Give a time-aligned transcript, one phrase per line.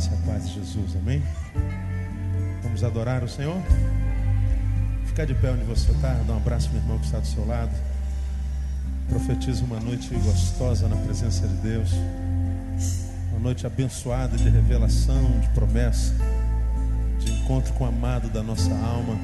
[0.00, 1.22] graça e a paz de Jesus, amém?
[2.62, 3.60] Vamos adorar o Senhor?
[5.04, 7.46] Ficar de pé onde você está, dá um abraço meu irmão que está do seu
[7.46, 7.72] lado.
[9.10, 11.90] Profetiza uma noite gostosa na presença de Deus.
[13.30, 16.14] Uma noite abençoada de revelação, de promessa,
[17.18, 19.18] de encontro com o amado da nossa alma.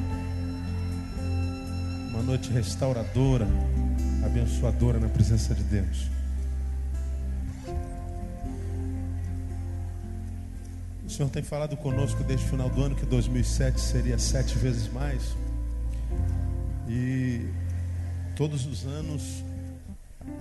[2.11, 3.47] Uma noite restauradora,
[4.23, 6.16] abençoadora na presença de Deus.
[11.17, 14.87] O Senhor tem falado conosco desde o final do ano que 2007 seria sete vezes
[14.93, 15.35] mais.
[16.87, 17.49] E
[18.37, 19.43] todos os anos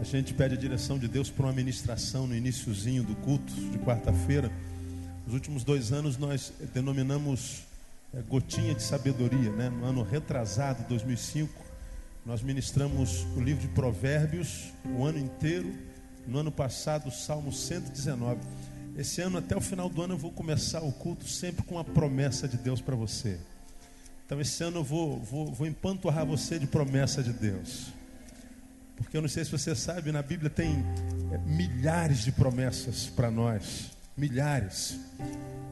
[0.02, 3.78] a gente pede a direção de Deus para uma ministração no iníciozinho do culto de
[3.78, 4.52] quarta-feira.
[5.26, 7.64] Nos últimos dois anos nós denominamos
[8.14, 9.70] é, gotinha de sabedoria, né?
[9.70, 11.54] No ano retrasado, 2005,
[12.26, 15.74] nós ministramos o livro de Provérbios o ano inteiro.
[16.28, 18.42] No ano passado, o Salmo 119.
[18.98, 21.84] Esse ano, até o final do ano, eu vou começar o culto sempre com a
[21.84, 23.38] promessa de Deus para você.
[24.26, 27.88] Então, esse ano eu vou, vou, vou empanturrar você de promessa de Deus.
[28.96, 30.86] Porque eu não sei se você sabe, na Bíblia tem
[31.32, 33.92] é, milhares de promessas para nós.
[34.16, 34.98] Milhares.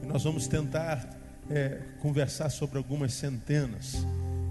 [0.04, 1.10] E nós vamos tentar
[1.50, 4.06] é, conversar sobre algumas centenas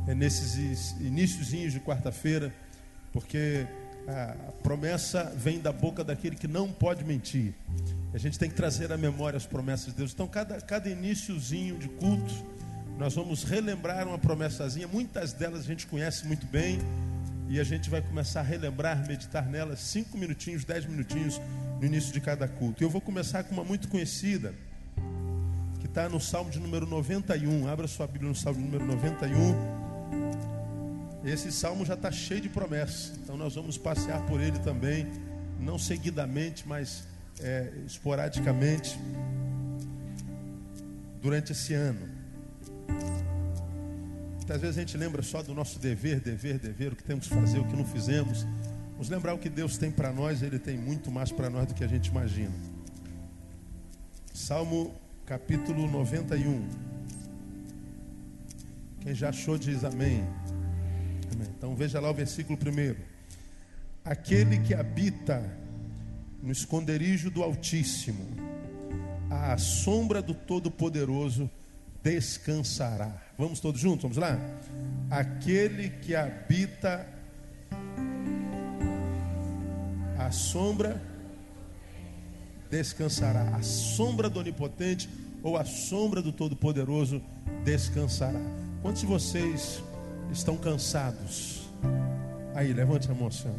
[0.09, 2.53] é, nesses iníciozinhos de quarta-feira,
[3.12, 3.66] porque
[4.09, 7.55] a promessa vem da boca daquele que não pode mentir.
[8.13, 10.13] A gente tem que trazer à memória as promessas de Deus.
[10.13, 12.35] Então, cada, cada iníciozinho de culto,
[12.99, 14.87] nós vamos relembrar uma promessazinha.
[14.87, 16.79] Muitas delas a gente conhece muito bem
[17.49, 21.41] e a gente vai começar a relembrar, meditar nelas cinco minutinhos, dez minutinhos
[21.81, 22.83] no início de cada culto.
[22.85, 24.55] Eu vou começar com uma muito conhecida,
[25.81, 27.67] que está no Salmo de número 91.
[27.69, 29.81] Abra sua Bíblia no Salmo de número 91.
[31.25, 35.06] Esse salmo já está cheio de promessas, então nós vamos passear por ele também,
[35.60, 37.05] não seguidamente, mas
[37.41, 38.99] é, esporadicamente,
[41.21, 42.09] durante esse ano.
[44.37, 47.34] Muitas vezes a gente lembra só do nosso dever, dever, dever, o que temos que
[47.34, 48.44] fazer, o que não fizemos.
[48.91, 51.75] Vamos lembrar o que Deus tem para nós, Ele tem muito mais para nós do
[51.75, 52.53] que a gente imagina.
[54.34, 54.93] Salmo
[55.25, 56.69] capítulo 91.
[59.00, 60.25] Quem já achou diz amém.
[61.57, 62.99] Então veja lá o versículo primeiro.
[64.05, 65.43] Aquele que habita
[66.43, 68.27] no esconderijo do Altíssimo,
[69.31, 71.49] à sombra do Todo-Poderoso,
[72.03, 73.23] descansará.
[73.39, 74.03] Vamos todos juntos?
[74.03, 74.39] Vamos lá?
[75.09, 77.09] Aquele que habita
[80.19, 81.01] a sombra
[82.71, 83.55] descansará.
[83.55, 85.09] A sombra do Onipotente
[85.43, 87.23] ou a sombra do Todo-Poderoso
[87.65, 88.41] descansará.
[88.81, 89.83] Quantos de vocês
[90.32, 91.69] estão cansados?
[92.54, 93.56] Aí, levante a mão, Senhor.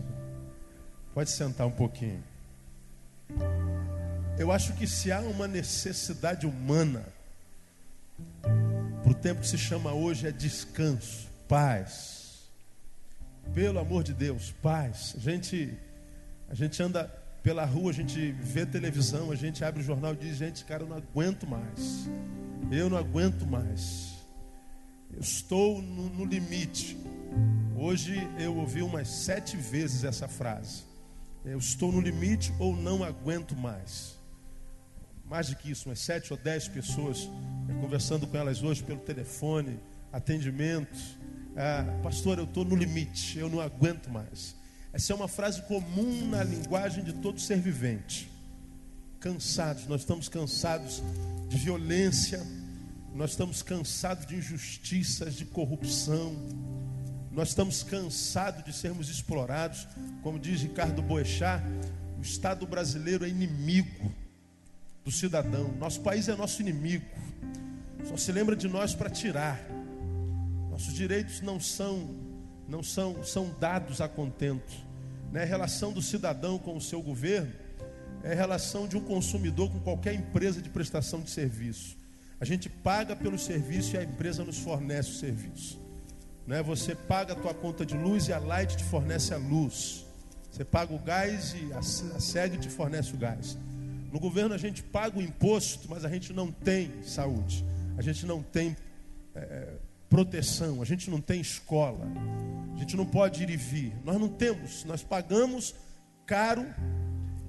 [1.13, 2.23] Pode sentar um pouquinho.
[4.37, 7.05] Eu acho que se há uma necessidade humana
[8.41, 12.49] para o tempo que se chama hoje é descanso, paz.
[13.53, 15.13] Pelo amor de Deus, paz.
[15.17, 15.77] A gente,
[16.49, 17.05] a gente anda
[17.43, 20.83] pela rua, a gente vê televisão, a gente abre o jornal e diz: gente, cara,
[20.83, 22.07] eu não aguento mais.
[22.71, 24.12] Eu não aguento mais.
[25.19, 26.97] Estou no, no limite.
[27.75, 30.83] Hoje eu ouvi umas sete vezes essa frase.
[31.43, 34.23] Eu estou no limite ou não aguento mais
[35.33, 37.27] mais do que isso, umas sete ou dez pessoas,
[37.67, 39.79] eh, conversando com elas hoje pelo telefone,
[40.11, 40.95] atendimento.
[41.55, 44.55] Ah, pastor, eu estou no limite, eu não aguento mais.
[44.93, 48.31] Essa é uma frase comum na linguagem de todo ser vivente.
[49.19, 51.01] Cansados, nós estamos cansados
[51.47, 52.45] de violência,
[53.13, 56.35] nós estamos cansados de injustiças, de corrupção,
[57.31, 59.87] nós estamos cansados de sermos explorados.
[60.21, 61.63] Como diz Ricardo Boechat,
[62.19, 64.11] o Estado brasileiro é inimigo
[65.03, 65.69] do cidadão.
[65.79, 67.05] Nosso país é nosso inimigo.
[68.05, 69.59] Só se lembra de nós para tirar.
[70.69, 72.15] Nossos direitos não são
[72.67, 74.73] não são são dados a contento.
[75.31, 75.41] Né?
[75.41, 77.51] A relação do cidadão com o seu governo
[78.23, 82.02] é relação de um consumidor com qualquer empresa de prestação de serviço.
[82.43, 85.79] A gente paga pelo serviço e a empresa nos fornece o serviço.
[86.45, 86.61] Né?
[86.61, 90.05] Você paga a tua conta de luz e a Light te fornece a luz.
[90.51, 93.57] Você paga o gás e a SEG te fornece o gás.
[94.11, 97.63] No governo a gente paga o imposto, mas a gente não tem saúde,
[97.97, 98.75] a gente não tem
[99.33, 99.75] é,
[100.09, 102.05] proteção, a gente não tem escola,
[102.75, 103.95] a gente não pode ir e vir.
[104.03, 105.73] Nós não temos, nós pagamos
[106.25, 106.65] caro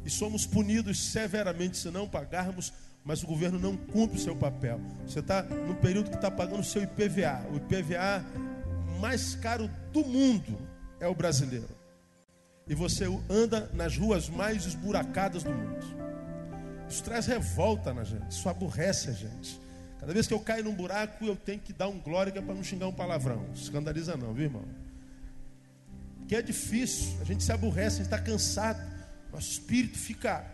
[0.04, 2.72] e somos punidos severamente se não pagarmos,
[3.04, 4.80] mas o governo não cumpre o seu papel.
[5.06, 7.46] Você está no período que está pagando o seu IPVA.
[7.52, 8.24] O IPVA
[9.00, 10.58] mais caro do mundo
[10.98, 11.68] é o brasileiro.
[12.66, 15.84] e você anda nas ruas mais esburacadas do mundo.
[16.88, 19.60] Isso traz revolta na gente, isso aborrece a gente.
[20.00, 22.64] Cada vez que eu caio num buraco, eu tenho que dar um glória para não
[22.64, 23.44] xingar um palavrão.
[23.54, 24.64] Escandaliza não, viu, irmão?
[26.26, 28.80] Que é difícil, a gente se aborrece, a gente está cansado,
[29.32, 30.46] nosso espírito fica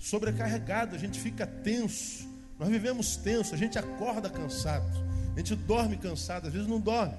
[0.00, 2.28] sobrecarregado, a gente fica tenso.
[2.58, 4.90] Nós vivemos tenso, a gente acorda cansado,
[5.34, 7.16] a gente dorme cansado, às vezes não dorme.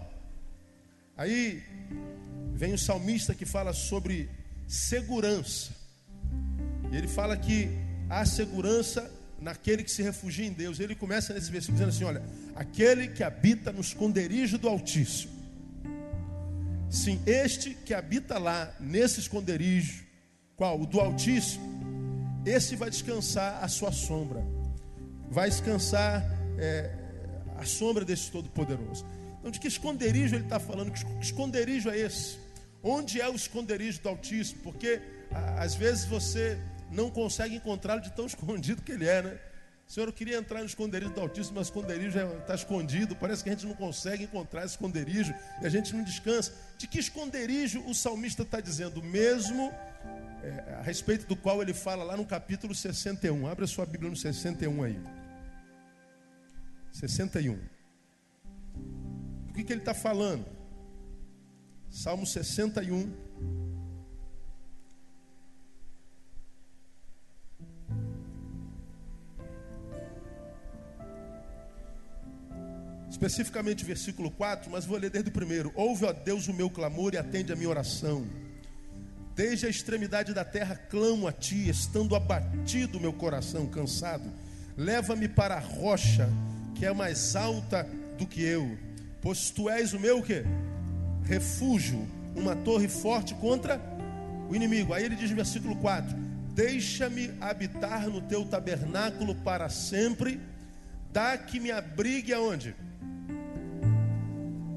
[1.15, 1.63] Aí
[2.53, 4.29] vem o salmista que fala sobre
[4.67, 5.71] segurança.
[6.91, 7.69] E ele fala que
[8.09, 10.79] há segurança naquele que se refugia em Deus.
[10.79, 12.23] Ele começa nesse versículo dizendo assim: Olha,
[12.55, 15.31] aquele que habita no esconderijo do Altíssimo.
[16.89, 20.03] Sim, este que habita lá, nesse esconderijo,
[20.57, 20.79] qual?
[20.79, 21.80] O do Altíssimo,
[22.45, 24.43] esse vai descansar a sua sombra,
[25.29, 26.25] vai descansar
[26.57, 26.91] é,
[27.57, 29.05] a sombra desse Todo-Poderoso.
[29.39, 30.91] Então, de que esconderijo ele está falando?
[30.91, 32.37] Que esconderijo é esse?
[32.83, 34.61] Onde é o esconderijo do Altíssimo?
[34.61, 35.01] Porque
[35.57, 36.59] às vezes você
[36.91, 39.39] não consegue encontrá-lo de tão escondido que ele é, né?
[39.87, 43.13] Senhor, eu queria entrar no esconderijo do Altíssimo, mas o esconderijo está escondido.
[43.13, 46.53] Parece que a gente não consegue encontrar esse esconderijo e a gente não descansa.
[46.77, 49.03] De que esconderijo o salmista está dizendo?
[49.03, 49.69] Mesmo
[50.43, 53.47] é, a respeito do qual ele fala lá no capítulo 61.
[53.47, 54.99] Abra sua Bíblia no 61 aí.
[56.91, 57.59] 61.
[59.49, 60.45] O que, que ele está falando?
[61.89, 63.13] Salmo 61.
[73.09, 75.71] Especificamente versículo 4, mas vou ler desde o primeiro.
[75.75, 78.25] Ouve, ó Deus, o meu clamor e atende a minha oração.
[79.41, 84.31] Desde a extremidade da terra clamo a ti, estando abatido meu coração, cansado.
[84.77, 86.29] Leva-me para a rocha,
[86.75, 87.87] que é mais alta
[88.19, 88.77] do que eu
[89.19, 90.43] Pois tu és o meu que?
[91.23, 93.81] Refúgio, uma torre forte contra
[94.47, 94.93] o inimigo.
[94.93, 96.15] Aí ele diz no versículo 4:
[96.53, 100.39] Deixa-me habitar no teu tabernáculo para sempre,
[101.11, 102.75] dá que me abrigue aonde?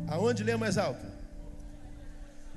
[0.09, 1.05] Aonde lê mais alto?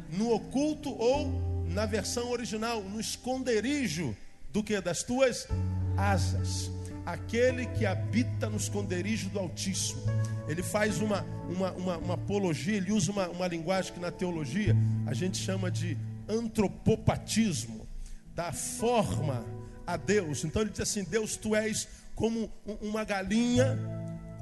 [0.10, 4.16] No oculto ou na versão original, no esconderijo
[4.52, 4.80] do que?
[4.82, 5.48] Das tuas
[5.96, 6.72] asas
[7.08, 10.02] aquele que habita no esconderijo do Altíssimo.
[10.46, 14.76] Ele faz uma, uma, uma, uma apologia, ele usa uma, uma linguagem que na teologia
[15.06, 15.98] a gente chama de
[16.28, 17.88] antropopatismo,
[18.36, 19.46] da forma
[19.86, 20.44] a Deus.
[20.44, 23.80] Então ele diz assim: Deus, tu és como uma galinha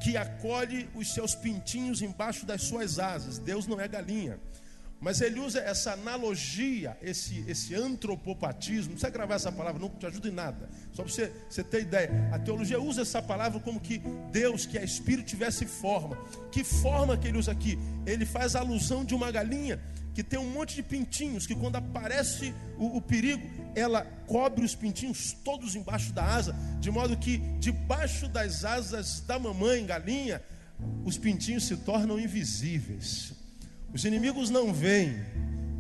[0.01, 3.37] que acolhe os seus pintinhos embaixo das suas asas.
[3.37, 4.39] Deus não é galinha.
[5.05, 8.85] Mas ele usa essa analogia, esse, esse antropopatismo.
[8.85, 10.67] Não precisa gravar essa palavra, não te ajuda em nada.
[10.93, 12.09] Só para você, você ter ideia.
[12.33, 13.99] A teologia usa essa palavra como que
[14.31, 16.17] Deus, que é Espírito, tivesse forma.
[16.51, 17.77] Que forma que ele usa aqui?
[18.03, 19.79] Ele faz alusão de uma galinha
[20.15, 24.73] que tem um monte de pintinhos, que quando aparece o, o perigo, ela cobre os
[24.73, 30.41] pintinhos todos embaixo da asa, de modo que debaixo das asas da mamãe galinha,
[31.03, 33.34] os pintinhos se tornam invisíveis.
[33.95, 35.23] Os inimigos não vêm,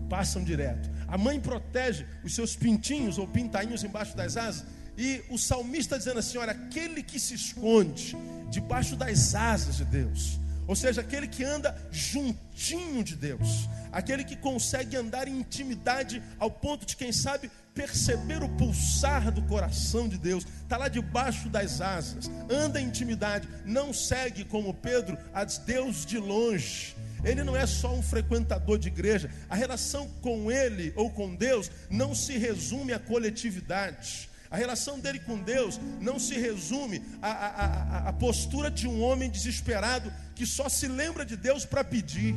[0.09, 0.89] passam direto.
[1.05, 4.63] A mãe protege os seus pintinhos ou pintainhos embaixo das asas.
[4.97, 8.15] E o salmista dizendo assim: olha, aquele que se esconde
[8.49, 14.37] debaixo das asas de Deus, ou seja, aquele que anda juntinho de Deus, aquele que
[14.37, 20.17] consegue andar em intimidade ao ponto de, quem sabe, perceber o pulsar do coração de
[20.17, 26.05] Deus, está lá debaixo das asas, anda em intimidade, não segue como Pedro a Deus
[26.05, 29.29] de longe, ele não é só um frequentador de igreja.
[29.49, 34.29] A relação com ele ou com Deus não se resume à coletividade.
[34.49, 39.01] A relação dele com Deus não se resume à, à, à, à postura de um
[39.01, 42.35] homem desesperado que só se lembra de Deus para pedir.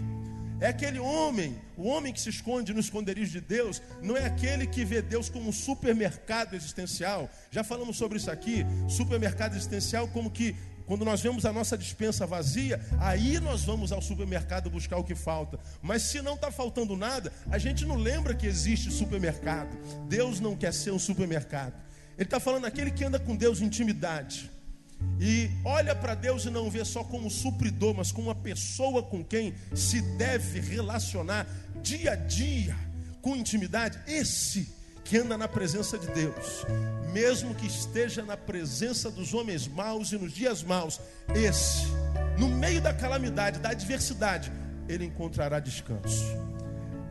[0.60, 4.66] É aquele homem, o homem que se esconde no esconderijo de Deus, não é aquele
[4.66, 7.30] que vê Deus como um supermercado existencial.
[7.52, 8.66] Já falamos sobre isso aqui.
[8.88, 10.56] Supermercado existencial, como que
[10.88, 15.14] quando nós vemos a nossa dispensa vazia, aí nós vamos ao supermercado buscar o que
[15.14, 15.60] falta.
[15.82, 19.68] Mas se não está faltando nada, a gente não lembra que existe supermercado.
[20.08, 21.74] Deus não quer ser um supermercado.
[22.16, 24.50] Ele está falando aquele que anda com Deus em intimidade.
[25.20, 29.22] E olha para Deus e não vê só como supridor, mas como uma pessoa com
[29.22, 31.46] quem se deve relacionar
[31.82, 32.74] dia a dia,
[33.20, 33.98] com intimidade.
[34.06, 34.77] Esse
[35.08, 36.66] que anda na presença de Deus,
[37.14, 41.00] mesmo que esteja na presença dos homens maus e nos dias maus,
[41.34, 41.86] esse,
[42.38, 44.52] no meio da calamidade, da adversidade,
[44.86, 46.26] ele encontrará descanso.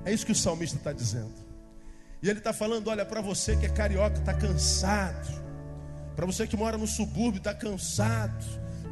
[0.05, 1.33] É isso que o salmista está dizendo.
[2.21, 5.43] E ele está falando: olha, para você que é carioca, está cansado,
[6.15, 8.45] para você que mora no subúrbio, está cansado,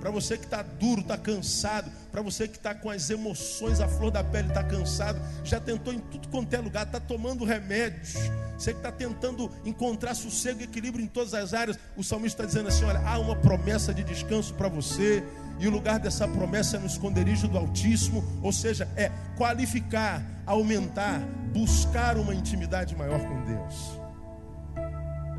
[0.06, 3.88] para você que está duro, está cansado, para você que está com as emoções à
[3.88, 8.14] flor da pele, está cansado, já tentou em tudo quanto é lugar, está tomando remédios,
[8.56, 12.46] você que está tentando encontrar sossego e equilíbrio em todas as áreas, o salmista está
[12.46, 15.24] dizendo assim: olha, há uma promessa de descanso para você,
[15.58, 21.20] e o lugar dessa promessa é no esconderijo do Altíssimo, ou seja, é qualificar, aumentar,
[21.52, 24.00] buscar uma intimidade maior com Deus.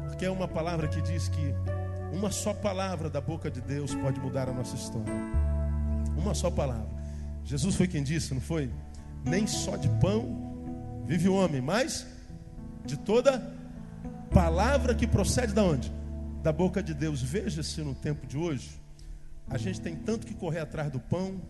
[0.09, 1.55] Porque é uma palavra que diz que
[2.17, 5.13] uma só palavra da boca de Deus pode mudar a nossa história.
[6.17, 6.89] Uma só palavra.
[7.45, 8.71] Jesus foi quem disse, não foi?
[9.23, 12.07] Nem só de pão vive o homem, mas
[12.87, 13.55] de toda
[14.31, 15.93] palavra que procede da onde?
[16.43, 17.21] Da boca de Deus.
[17.21, 18.81] Veja se no tempo de hoje
[19.49, 21.41] a gente tem tanto que correr atrás do pão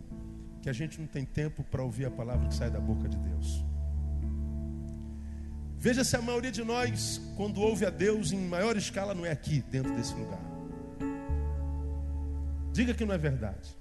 [0.60, 3.16] que a gente não tem tempo para ouvir a palavra que sai da boca de
[3.16, 3.64] Deus.
[5.78, 9.30] Veja se a maioria de nós, quando ouve a Deus em maior escala, não é
[9.30, 10.55] aqui, dentro desse lugar.
[12.76, 13.74] Diga que não é verdade.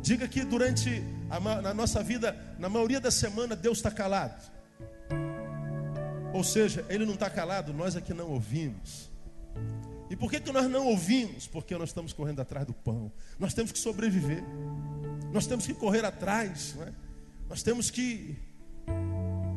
[0.00, 4.40] Diga que durante a, na nossa vida, na maioria da semana, Deus está calado.
[6.32, 9.10] Ou seja, Ele não está calado, nós é que não ouvimos.
[10.08, 11.46] E por que, que nós não ouvimos?
[11.46, 13.12] Porque nós estamos correndo atrás do pão.
[13.38, 14.42] Nós temos que sobreviver.
[15.30, 16.74] Nós temos que correr atrás.
[16.80, 16.90] É?
[17.50, 18.34] Nós temos que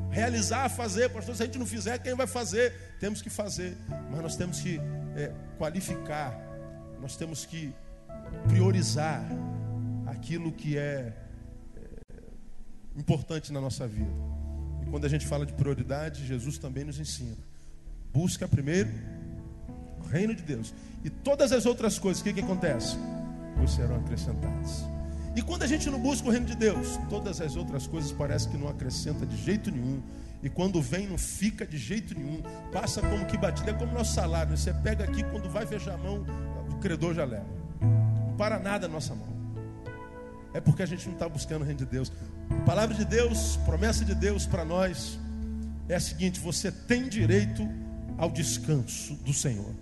[0.09, 1.09] realizar, fazer.
[1.11, 2.97] Pastor, se a gente não fizer, quem vai fazer?
[2.99, 3.77] Temos que fazer.
[4.11, 4.81] Mas nós temos que
[5.15, 6.37] é, qualificar.
[6.99, 7.73] Nós temos que
[8.47, 9.25] priorizar
[10.07, 11.13] aquilo que é,
[11.75, 14.11] é importante na nossa vida.
[14.81, 17.37] E quando a gente fala de prioridade, Jesus também nos ensina.
[18.13, 18.89] Busca primeiro
[20.03, 20.73] o reino de Deus.
[21.03, 22.97] E todas as outras coisas, o que, que acontece?
[23.57, 24.83] Vos serão acrescentadas.
[25.35, 28.49] E quando a gente não busca o reino de Deus, todas as outras coisas parece
[28.49, 30.01] que não acrescenta de jeito nenhum.
[30.43, 32.41] E quando vem, não fica de jeito nenhum.
[32.71, 34.57] Passa como que batida, é como nosso salário.
[34.57, 36.25] Você pega aqui, quando vai fechar a mão,
[36.69, 37.45] o credor já leva.
[38.41, 39.27] Para nada a nossa mão.
[40.51, 42.11] É porque a gente não está buscando o reino de Deus.
[42.49, 45.19] A palavra de Deus, promessa de Deus para nós
[45.87, 47.69] é a seguinte: você tem direito
[48.17, 49.75] ao descanso do Senhor.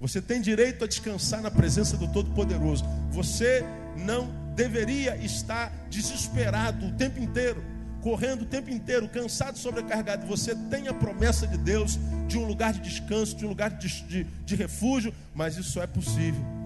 [0.00, 2.84] Você tem direito a descansar na presença do Todo-Poderoso.
[3.10, 3.64] Você
[3.96, 7.64] não deveria estar desesperado o tempo inteiro,
[8.00, 10.24] correndo o tempo inteiro, cansado, sobrecargado.
[10.28, 13.88] Você tem a promessa de Deus de um lugar de descanso, de um lugar de,
[14.04, 16.57] de, de refúgio, mas isso só é possível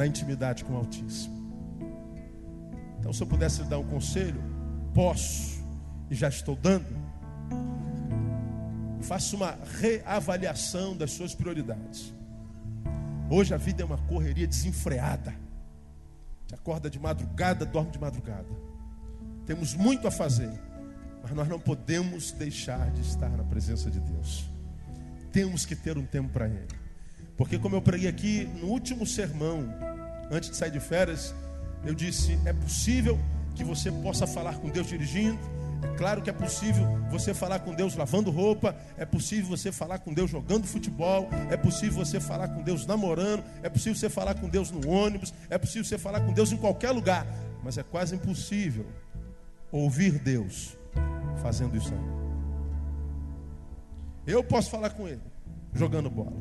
[0.00, 1.38] na intimidade com o Altíssimo.
[2.98, 4.42] Então, se eu pudesse lhe dar um conselho,
[4.94, 5.62] posso,
[6.10, 6.86] e já estou dando,
[9.02, 12.14] faça uma reavaliação das suas prioridades.
[13.28, 15.34] Hoje a vida é uma correria desenfreada.
[16.46, 18.48] Você acorda de madrugada, dorme de madrugada.
[19.44, 20.50] Temos muito a fazer,
[21.22, 24.46] mas nós não podemos deixar de estar na presença de Deus.
[25.30, 26.80] Temos que ter um tempo para Ele.
[27.36, 29.89] Porque, como eu preguei aqui no último sermão,
[30.30, 31.34] antes de sair de férias,
[31.84, 33.18] eu disse: é possível
[33.54, 35.38] que você possa falar com Deus dirigindo,
[35.82, 39.98] é claro que é possível você falar com Deus lavando roupa, é possível você falar
[39.98, 44.34] com Deus jogando futebol, é possível você falar com Deus namorando, é possível você falar
[44.34, 47.26] com Deus no ônibus, é possível você falar com Deus em qualquer lugar,
[47.64, 48.86] mas é quase impossível
[49.72, 50.76] ouvir Deus
[51.42, 52.20] fazendo isso aí.
[54.26, 55.22] Eu posso falar com Ele
[55.72, 56.36] jogando bola,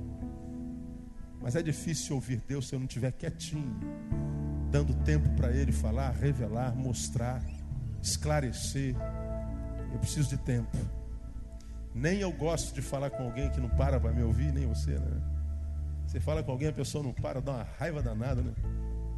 [1.41, 3.79] mas é difícil ouvir Deus se eu não estiver quietinho,
[4.69, 7.41] dando tempo para Ele falar, revelar, mostrar,
[8.01, 8.95] esclarecer.
[9.91, 10.77] Eu preciso de tempo.
[11.93, 14.91] Nem eu gosto de falar com alguém que não para para me ouvir, nem você,
[14.91, 15.21] né?
[16.05, 18.53] Você fala com alguém, a pessoa não para, dá uma raiva danada, né?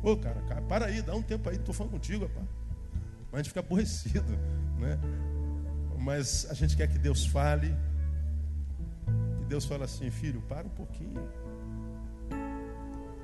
[0.03, 2.47] Ô, cara, cara, para aí, dá um tempo aí, estou falando contigo, rapaz.
[3.31, 4.31] Mas a gente fica aborrecido,
[4.79, 4.99] né?
[5.97, 7.75] Mas a gente quer que Deus fale.
[9.41, 11.21] E Deus fala assim, filho, para um pouquinho.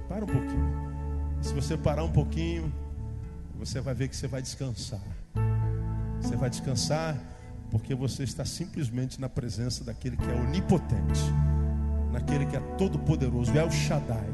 [0.08, 0.88] Para um pouquinho.
[1.42, 2.74] Se você parar um pouquinho,
[3.58, 5.02] você vai ver que você vai descansar.
[6.22, 7.18] Você vai descansar
[7.70, 11.22] porque você está simplesmente na presença daquele que é onipotente,
[12.12, 14.30] naquele que é todo-poderoso, é o Shaddai,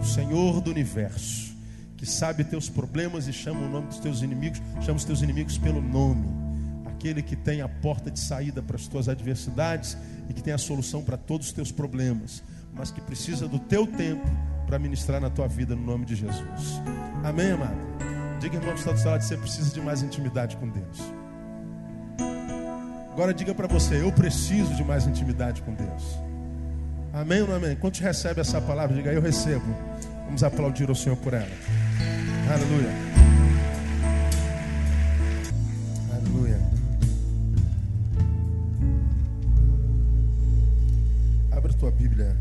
[0.00, 1.56] o Senhor do universo,
[1.96, 5.56] que sabe teus problemas e chama o nome dos teus inimigos, chama os teus inimigos
[5.56, 6.28] pelo nome,
[6.84, 9.96] aquele que tem a porta de saída para as tuas adversidades
[10.28, 12.42] e que tem a solução para todos os teus problemas,
[12.74, 14.28] mas que precisa do teu tempo
[14.66, 16.82] para ministrar na tua vida no nome de Jesus.
[17.24, 17.76] Amém, amado?
[18.40, 21.12] Diga, irmão, que está do seu lado, você precisa de mais intimidade com Deus.
[23.12, 26.18] Agora diga para você, eu preciso de mais intimidade com Deus.
[27.14, 27.74] Amém ou não amém?
[27.74, 29.64] Quando recebe essa palavra, diga, eu recebo.
[30.26, 31.48] Vamos aplaudir o Senhor por ela.
[32.52, 32.90] Aleluia.
[36.12, 36.60] Aleluia.
[41.52, 42.36] Abra tua Bíblia.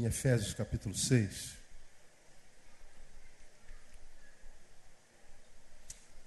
[0.00, 1.50] Em Efésios capítulo 6.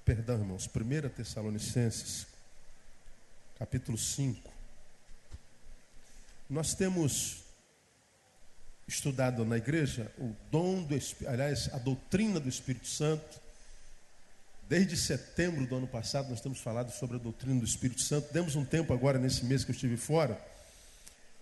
[0.06, 2.28] Perdão, irmãos, 1 Tessalonicenses,
[3.58, 4.54] capítulo 5.
[6.48, 7.42] Nós temos
[8.88, 13.42] estudado na igreja o dom do aliás, a doutrina do Espírito Santo.
[14.70, 18.32] Desde setembro do ano passado nós temos falado sobre a doutrina do Espírito Santo.
[18.32, 20.40] Demos um tempo agora nesse mês que eu estive fora.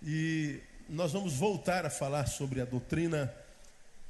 [0.02, 0.60] E
[0.92, 3.32] nós vamos voltar a falar sobre a doutrina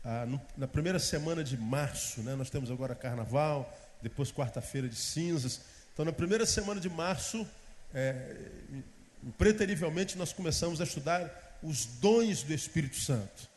[0.02, 2.20] ah, no, na primeira semana de março.
[2.22, 2.34] Né?
[2.34, 3.72] Nós temos agora carnaval,
[4.02, 5.60] depois quarta-feira de cinzas.
[5.92, 7.46] Então, na primeira semana de março,
[7.94, 8.34] é,
[10.16, 13.48] nós começamos a estudar os dons do Espírito Santo.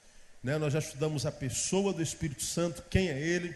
[0.44, 0.60] Né?
[0.60, 3.56] Nós já estudamos a pessoa do Espírito Santo, quem é ele,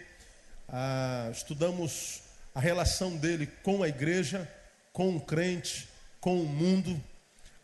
[0.67, 2.23] ah, estudamos
[2.55, 4.49] a relação dele com a igreja,
[4.91, 5.87] com o crente,
[6.19, 6.99] com o mundo.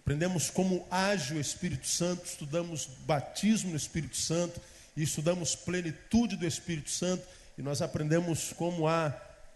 [0.06, 4.62] Aprendemos como age o Espírito Santo, estudamos batismo no Espírito Santo
[4.96, 7.24] e estudamos plenitude do Espírito Santo
[7.58, 9.10] e nós aprendemos como há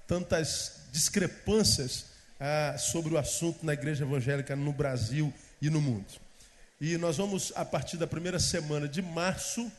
[0.07, 2.05] tantas discrepâncias
[2.39, 6.07] ah, sobre o assunto na igreja evangélica no Brasil e no mundo.
[6.81, 9.71] E nós vamos, a partir da primeira semana de março,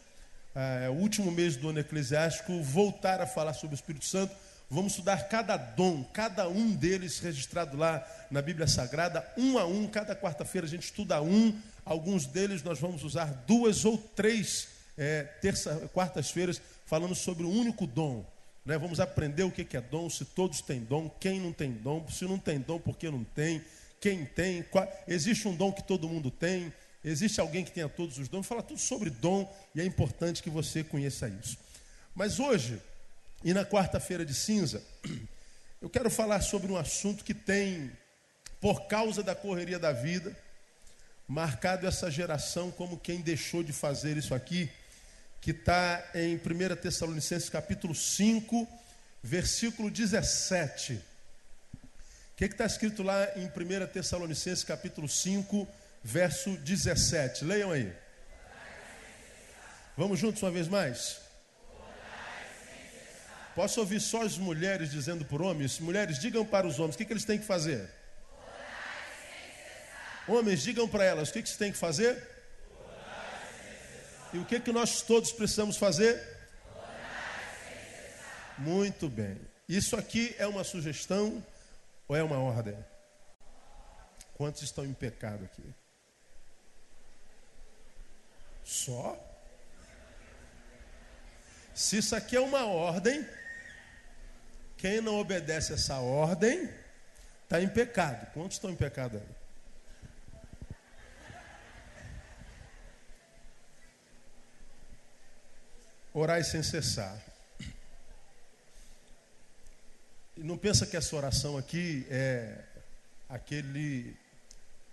[0.54, 4.32] ah, o último mês do ano eclesiástico, voltar a falar sobre o Espírito Santo.
[4.70, 9.88] Vamos estudar cada dom, cada um deles registrado lá na Bíblia Sagrada, um a um.
[9.88, 11.58] Cada quarta-feira a gente estuda um.
[11.84, 17.84] Alguns deles nós vamos usar duas ou três é, terça, quartas-feiras falando sobre o único
[17.84, 18.24] dom.
[18.64, 18.78] Né?
[18.78, 22.24] Vamos aprender o que é dom, se todos têm dom, quem não tem dom, se
[22.24, 23.64] não tem dom, por que não tem,
[24.00, 24.88] quem tem, qual...
[25.08, 26.72] existe um dom que todo mundo tem,
[27.04, 30.50] existe alguém que tenha todos os dons, fala tudo sobre dom e é importante que
[30.50, 31.58] você conheça isso.
[32.14, 32.80] Mas hoje,
[33.42, 34.82] e na quarta-feira de cinza,
[35.80, 37.90] eu quero falar sobre um assunto que tem,
[38.60, 40.36] por causa da correria da vida,
[41.26, 44.70] marcado essa geração como quem deixou de fazer isso aqui
[45.40, 48.68] que está em 1 Tessalonicenses capítulo 5,
[49.22, 50.94] versículo 17.
[50.94, 51.00] O
[52.36, 55.66] que está escrito lá em 1 Tessalonicenses capítulo 5,
[56.04, 57.44] verso 17?
[57.44, 57.90] Leiam aí.
[59.96, 61.29] Vamos juntos uma vez mais?
[63.54, 65.78] Posso ouvir só as mulheres dizendo por homens?
[65.80, 67.90] Mulheres, digam para os homens, o que, que eles têm que fazer?
[70.28, 72.28] Homens, digam para elas, o que, que eles têm que fazer?
[74.32, 76.22] E o que, que nós todos precisamos fazer?
[78.56, 79.40] Muito bem.
[79.68, 81.44] Isso aqui é uma sugestão
[82.06, 82.76] ou é uma ordem?
[84.34, 85.64] Quantos estão em pecado aqui?
[88.64, 89.18] Só?
[91.74, 93.26] Se isso aqui é uma ordem,
[94.80, 96.66] quem não obedece essa ordem
[97.42, 98.32] está em pecado.
[98.32, 99.40] Quantos estão em pecado aí?
[106.14, 107.20] Orai sem cessar.
[110.34, 112.64] E não pensa que essa oração aqui é
[113.28, 114.16] aquele,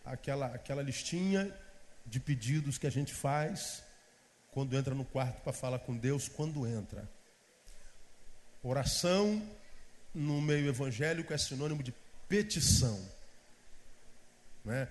[0.04, 1.50] aquela, aquela listinha
[2.06, 3.82] de pedidos que a gente faz
[4.52, 7.10] quando entra no quarto para falar com Deus, quando entra.
[8.62, 9.42] Oração
[10.14, 11.94] no meio evangélico é sinônimo de
[12.28, 13.00] petição.
[14.64, 14.88] Né?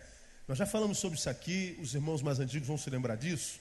[0.49, 3.59] Nós já falamos sobre isso aqui, os irmãos mais antigos vão se lembrar disso.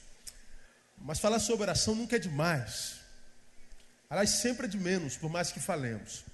[0.98, 3.00] Mas falar sobre oração nunca é demais.
[4.08, 6.24] Aliás, sempre é de menos, por mais que falemos.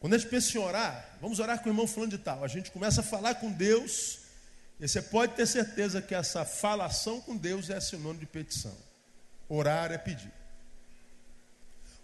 [0.00, 2.44] Quando a gente pensa em orar, vamos orar com o irmão fulano de tal.
[2.44, 4.18] A gente começa a falar com Deus,
[4.78, 8.76] e você pode ter certeza que essa falação com Deus é sinônimo de petição.
[9.48, 10.32] Orar é pedir.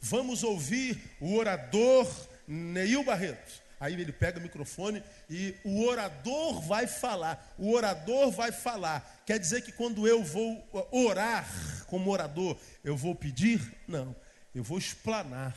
[0.04, 2.10] Vamos ouvir o orador
[2.46, 3.62] Neil Barreto.
[3.78, 7.54] Aí ele pega o microfone e o orador vai falar.
[7.56, 9.22] O orador vai falar.
[9.24, 11.48] Quer dizer que quando eu vou uh, orar
[11.86, 13.60] como orador, eu vou pedir?
[13.86, 14.14] Não,
[14.52, 15.56] eu vou explanar.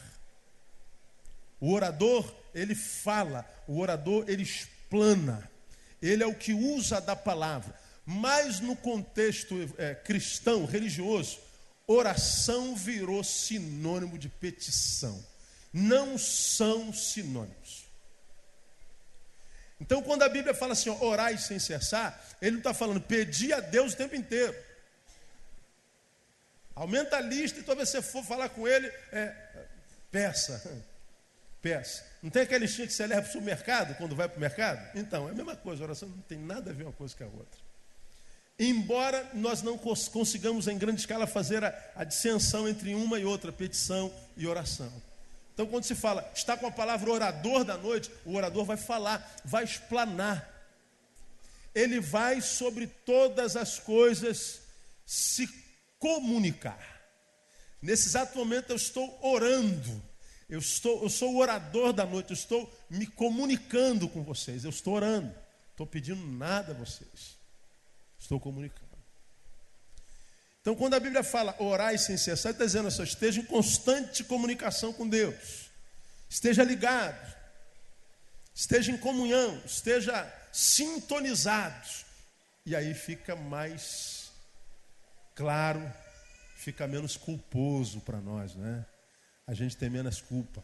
[1.60, 5.50] O orador, ele fala, o orador, ele explana.
[6.02, 7.74] Ele é o que usa da palavra.
[8.06, 11.40] Mas no contexto é, cristão, religioso,
[11.88, 15.24] oração virou sinônimo de petição.
[15.72, 17.86] Não são sinônimos.
[19.80, 23.60] Então, quando a Bíblia fala assim, orai sem cessar, ele não está falando pedir a
[23.60, 24.56] Deus o tempo inteiro.
[26.74, 29.36] Aumenta a lista e toda vez que você for falar com ele, é,
[30.12, 30.86] peça.
[31.62, 32.06] Peça.
[32.22, 34.88] Não tem aquela listinha que você leva para o supermercado quando vai para o mercado?
[34.94, 37.28] Então, é a mesma coisa, oração não tem nada a ver uma coisa com a
[37.28, 37.65] outra.
[38.58, 43.52] Embora nós não consigamos em grande escala fazer a, a dissensão entre uma e outra,
[43.52, 44.92] petição e oração.
[45.54, 49.42] Então, quando se fala, está com a palavra orador da noite, o orador vai falar,
[49.44, 50.52] vai explanar.
[51.74, 54.62] Ele vai sobre todas as coisas
[55.06, 55.48] se
[56.00, 56.96] comunicar.
[57.82, 60.02] Nesse exato momento eu estou orando.
[60.50, 64.70] Eu, estou, eu sou o orador da noite, eu estou me comunicando com vocês, eu
[64.70, 65.34] estou orando,
[65.72, 67.36] estou pedindo nada a vocês,
[68.26, 68.86] estou comunicando.
[70.62, 74.92] Então, quando a Bíblia fala orar sem cessar, está dizendo assim: esteja em constante comunicação
[74.92, 75.70] com Deus,
[76.28, 77.36] esteja ligado,
[78.54, 81.88] esteja em comunhão, esteja sintonizado,
[82.66, 84.32] e aí fica mais
[85.36, 85.82] claro,
[86.58, 88.86] fica menos culposo para nós, né?
[89.46, 90.64] A gente tem menos culpa.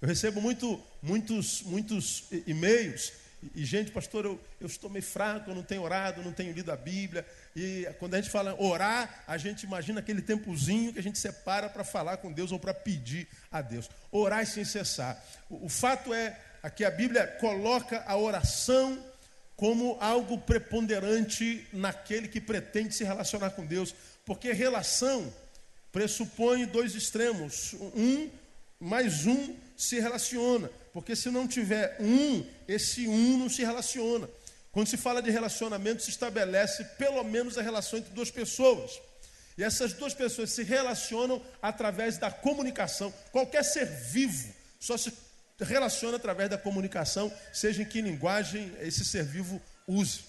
[0.00, 3.12] Eu recebo muito, muitos, muitos e-mails
[3.54, 6.70] e, gente, pastor, eu, eu estou meio fraco, eu não tenho orado, não tenho lido
[6.70, 7.26] a Bíblia.
[7.56, 11.68] E quando a gente fala orar, a gente imagina aquele tempozinho que a gente separa
[11.68, 13.90] para falar com Deus ou para pedir a Deus.
[14.10, 15.22] Orar sem cessar.
[15.50, 16.38] O, o fato é
[16.76, 19.02] que a Bíblia coloca a oração
[19.56, 25.32] como algo preponderante naquele que pretende se relacionar com Deus, porque relação
[25.90, 27.74] pressupõe dois extremos.
[27.94, 28.30] Um
[28.80, 30.70] mais um se relaciona.
[30.92, 34.28] Porque se não tiver um, esse um não se relaciona.
[34.70, 39.00] Quando se fala de relacionamento, se estabelece pelo menos a relação entre duas pessoas.
[39.56, 43.12] E essas duas pessoas se relacionam através da comunicação.
[43.30, 45.12] Qualquer ser vivo só se
[45.60, 50.24] relaciona através da comunicação, seja em que linguagem esse ser vivo use.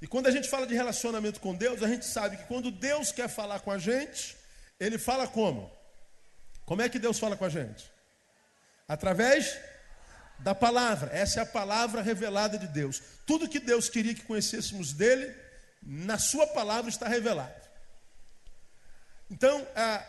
[0.00, 3.10] E quando a gente fala de relacionamento com Deus, a gente sabe que quando Deus
[3.10, 4.36] quer falar com a gente,
[4.78, 5.70] ele fala como?
[6.66, 7.90] Como é que Deus fala com a gente?
[8.86, 9.58] Através
[10.42, 11.10] da palavra.
[11.12, 13.02] Essa é a palavra revelada de Deus.
[13.26, 15.34] Tudo que Deus queria que conhecêssemos dele,
[15.82, 17.62] na sua palavra está revelado.
[19.30, 20.04] Então, ah,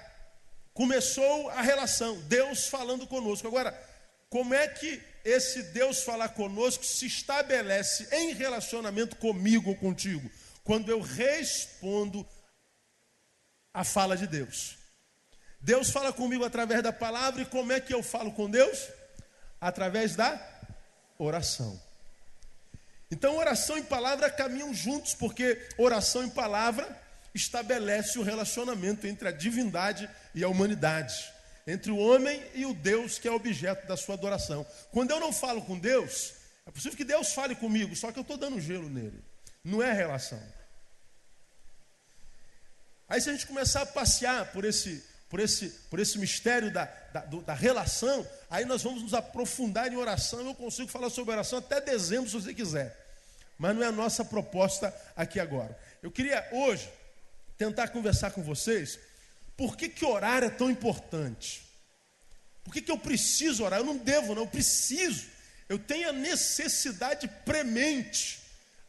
[0.73, 3.47] começou a relação, Deus falando conosco.
[3.47, 3.71] Agora,
[4.29, 10.29] como é que esse Deus falar conosco se estabelece em relacionamento comigo ou contigo?
[10.63, 12.27] Quando eu respondo
[13.73, 14.77] a fala de Deus.
[15.59, 18.89] Deus fala comigo através da palavra, e como é que eu falo com Deus?
[19.63, 20.37] Através da
[21.17, 21.81] oração.
[23.09, 26.85] Então, oração e palavra caminham juntos, porque oração e palavra
[27.33, 31.31] estabelece o relacionamento entre a divindade e a humanidade,
[31.65, 34.65] entre o homem e o Deus que é objeto da sua adoração.
[34.91, 36.33] Quando eu não falo com Deus,
[36.65, 39.23] é possível que Deus fale comigo, só que eu estou dando gelo nele.
[39.63, 40.43] Não é relação.
[43.07, 45.01] Aí, se a gente começar a passear por esse
[45.33, 49.95] por esse, por esse mistério da, da, da relação, aí nós vamos nos aprofundar em
[49.95, 50.45] oração.
[50.45, 52.95] Eu consigo falar sobre oração até dezembro, se você quiser.
[53.57, 55.75] Mas não é a nossa proposta aqui agora.
[56.03, 56.87] Eu queria hoje
[57.57, 58.99] tentar conversar com vocês
[59.57, 61.63] por que, que orar é tão importante.
[62.63, 63.79] Por que, que eu preciso orar?
[63.79, 65.25] Eu não devo, não, eu preciso.
[65.67, 68.39] Eu tenho a necessidade premente,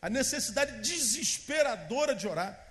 [0.03, 2.64] a necessidade desesperadora de orar.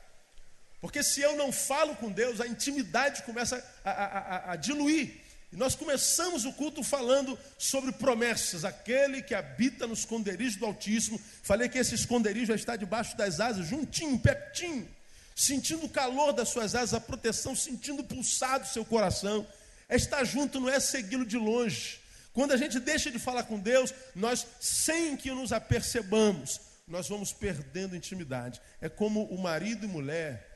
[0.84, 5.14] Porque se eu não falo com Deus, a intimidade começa a, a, a, a diluir.
[5.50, 11.18] E nós começamos o culto falando sobre promessas, aquele que habita no esconderijo do Altíssimo.
[11.42, 14.86] Falei que esse esconderijo já está debaixo das asas, juntinho, pertinho,
[15.34, 19.48] sentindo o calor das suas asas, a proteção, sentindo pulsar do seu coração.
[19.88, 22.02] É estar junto, não é segui-lo de longe.
[22.34, 27.32] Quando a gente deixa de falar com Deus, nós, sem que nos apercebamos, nós vamos
[27.32, 28.60] perdendo intimidade.
[28.82, 30.52] É como o marido e mulher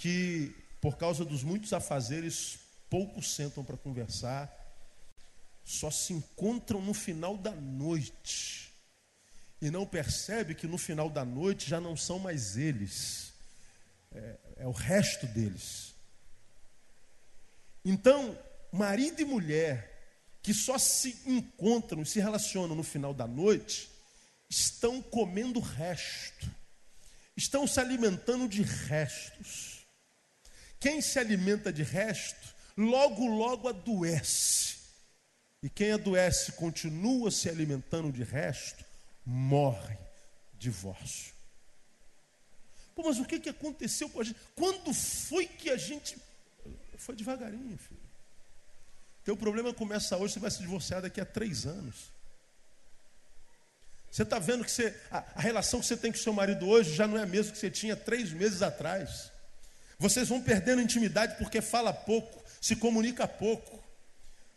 [0.00, 2.58] que, por causa dos muitos afazeres,
[2.88, 4.50] poucos sentam para conversar,
[5.62, 8.72] só se encontram no final da noite.
[9.60, 13.34] E não percebe que no final da noite já não são mais eles,
[14.10, 15.94] é, é o resto deles.
[17.84, 18.38] Então,
[18.72, 19.86] marido e mulher
[20.42, 23.90] que só se encontram e se relacionam no final da noite,
[24.48, 26.50] estão comendo resto,
[27.36, 29.69] estão se alimentando de restos.
[30.80, 34.78] Quem se alimenta de resto, logo, logo adoece.
[35.62, 38.82] E quem adoece continua se alimentando de resto,
[39.24, 39.98] morre.
[40.58, 41.32] Divórcio.
[42.94, 44.36] Pô, mas o que, que aconteceu com a gente?
[44.54, 46.18] Quando foi que a gente.
[46.98, 48.00] Foi devagarinho, filho.
[49.24, 52.10] Teu problema começa hoje, você vai se divorciar daqui a três anos.
[54.10, 56.94] Você está vendo que você, a, a, relação que você tem com seu marido hoje
[56.94, 59.29] já não é a mesma que você tinha três meses atrás.
[60.00, 63.78] Vocês vão perdendo intimidade porque fala pouco, se comunica pouco.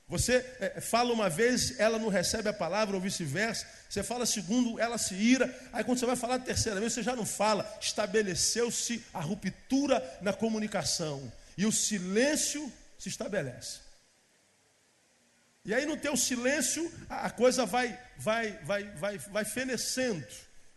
[0.07, 3.67] Você é, fala uma vez, ela não recebe a palavra, ou vice-versa.
[3.89, 5.53] Você fala segundo, ela se ira.
[5.73, 7.69] Aí quando você vai falar a terceira vez, você já não fala.
[7.81, 11.29] Estabeleceu-se a ruptura na comunicação.
[11.57, 13.79] E o silêncio se estabelece.
[15.65, 20.25] E aí no teu silêncio, a coisa vai, vai, vai, vai, vai fenecendo.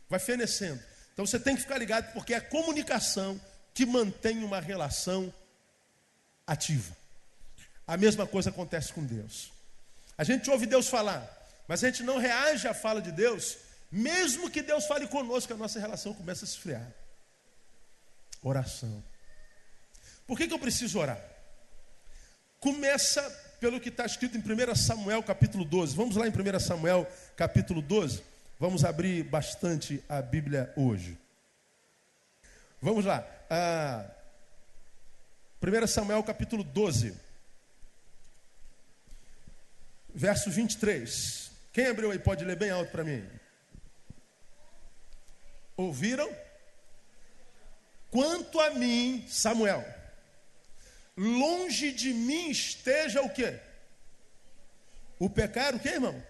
[0.09, 0.83] Vai fenecendo.
[1.12, 3.40] Então você tem que ficar ligado, porque a comunicação
[3.77, 5.31] que mantém uma relação
[6.47, 6.97] ativa.
[7.87, 9.53] A mesma coisa acontece com Deus.
[10.17, 11.23] A gente ouve Deus falar,
[11.69, 13.59] mas a gente não reage à fala de Deus,
[13.93, 16.91] mesmo que Deus fale conosco, a nossa relação começa a esfriar.
[18.43, 19.05] Oração.
[20.27, 21.23] Por que, que eu preciso orar?
[22.59, 23.23] Começa
[23.61, 25.95] pelo que está escrito em 1 Samuel capítulo 12.
[25.95, 28.23] Vamos lá em 1 Samuel capítulo 12.
[28.59, 31.19] Vamos abrir bastante a Bíblia hoje.
[32.81, 33.36] Vamos lá.
[33.48, 34.11] Ah,
[35.62, 37.16] 1 Samuel capítulo 12.
[40.14, 41.50] Verso 23.
[41.72, 43.28] Quem abriu aí pode ler bem alto para mim.
[45.76, 46.30] Ouviram?
[48.11, 49.85] Quanto a mim, Samuel,
[51.16, 53.61] longe de mim esteja o quê?
[55.18, 56.22] O pecar, o quê, irmão?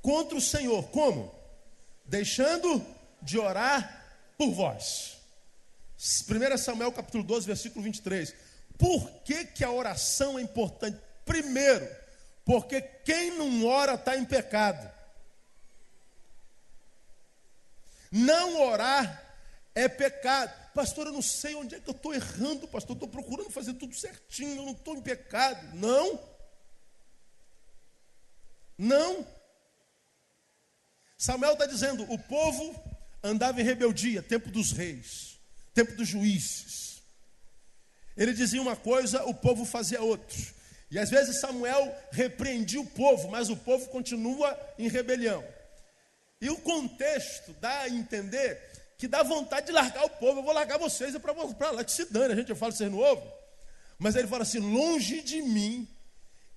[0.00, 0.88] Contra o Senhor.
[0.90, 1.34] Como?
[2.04, 2.84] Deixando
[3.20, 4.04] de orar
[4.38, 5.15] por vós.
[5.98, 8.34] 1 Samuel capítulo 12, versículo 23.
[8.78, 10.98] Por que, que a oração é importante?
[11.24, 11.88] Primeiro,
[12.44, 14.94] porque quem não ora está em pecado.
[18.12, 19.22] Não orar
[19.74, 20.52] é pecado.
[20.72, 22.94] Pastor, eu não sei onde é que eu estou errando, pastor.
[22.94, 25.74] Estou procurando fazer tudo certinho, eu não estou em pecado.
[25.74, 26.20] Não.
[28.78, 29.26] Não.
[31.16, 32.74] Samuel está dizendo: o povo
[33.22, 35.35] andava em rebeldia, tempo dos reis,
[35.76, 37.02] tempo dos juízes.
[38.16, 40.38] Ele dizia uma coisa, o povo fazia outra.
[40.90, 45.44] E às vezes Samuel repreendia o povo, mas o povo continua em rebelião.
[46.40, 48.58] E o contexto dá a entender
[48.96, 50.40] que dá vontade de largar o povo.
[50.40, 52.32] Eu vou largar vocês é para lá que se dane.
[52.32, 53.30] A gente fala vocês não ouvem.
[53.98, 55.86] Mas ele fala assim: longe de mim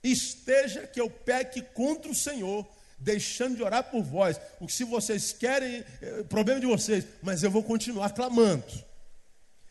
[0.01, 2.65] esteja que eu peque contra o Senhor,
[2.97, 4.39] deixando de orar por vós.
[4.61, 8.88] O que se vocês querem, é problema de vocês, mas eu vou continuar clamando.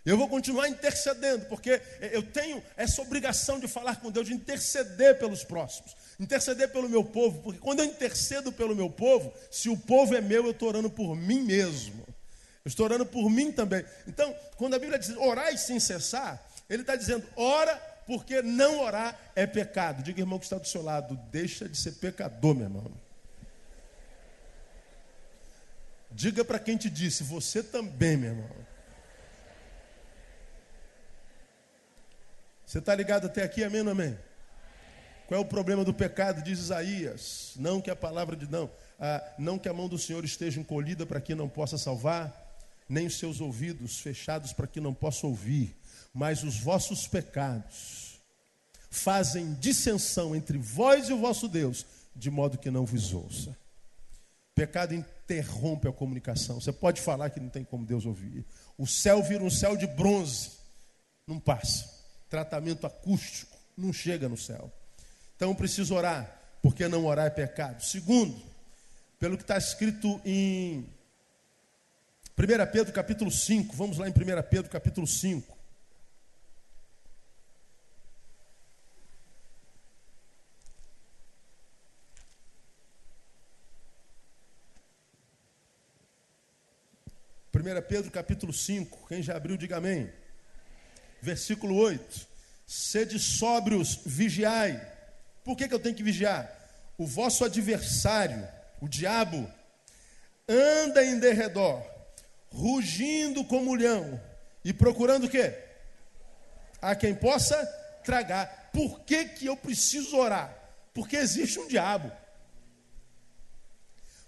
[0.08, 5.18] Eu vou continuar intercedendo, porque eu tenho essa obrigação de falar com Deus, de interceder
[5.18, 9.76] pelos próximos, interceder pelo meu povo, porque quando eu intercedo pelo meu povo, se o
[9.76, 12.06] povo é meu, eu estou orando por mim mesmo.
[12.64, 13.84] Eu estou orando por mim também.
[14.06, 18.80] Então, quando a Bíblia diz orar e sem cessar, ele está dizendo, ora, porque não
[18.80, 20.02] orar é pecado.
[20.02, 22.90] Diga, irmão, que está do seu lado, deixa de ser pecador, meu irmão.
[26.10, 28.67] Diga para quem te disse, você também, meu irmão.
[32.68, 34.14] Você está ligado até aqui, amém ou amém?
[35.26, 36.42] Qual é o problema do pecado?
[36.42, 37.54] Diz Isaías.
[37.56, 41.06] Não que a palavra de não, ah, não que a mão do Senhor esteja encolhida
[41.06, 42.30] para que não possa salvar,
[42.86, 45.74] nem os seus ouvidos fechados para que não possa ouvir,
[46.12, 48.20] mas os vossos pecados
[48.90, 53.56] fazem dissensão entre vós e o vosso Deus, de modo que não vos ouça.
[54.54, 56.60] Pecado interrompe a comunicação.
[56.60, 58.44] Você pode falar que não tem como Deus ouvir.
[58.76, 60.50] O céu vira um céu de bronze,
[61.26, 61.97] não passa.
[62.28, 64.70] Tratamento acústico não chega no céu.
[65.36, 67.82] Então preciso orar, porque não orar é pecado.
[67.82, 68.42] Segundo,
[69.18, 70.80] pelo que está escrito em
[72.38, 74.14] 1 Pedro capítulo 5, vamos lá em 1
[74.48, 75.58] Pedro capítulo 5.
[87.50, 90.08] Primeira Pedro capítulo 5, quem já abriu, diga amém.
[91.20, 92.26] Versículo 8.
[92.66, 94.80] Sede sóbrios, vigiai.
[95.44, 96.52] Por que, que eu tenho que vigiar?
[96.96, 98.46] O vosso adversário,
[98.80, 99.50] o diabo,
[100.48, 101.82] anda em derredor
[102.50, 104.20] rugindo como leão
[104.64, 105.56] e procurando o quê?
[106.80, 107.56] A quem possa
[108.04, 108.70] tragar.
[108.72, 110.54] Por que, que eu preciso orar?
[110.94, 112.10] Porque existe um diabo.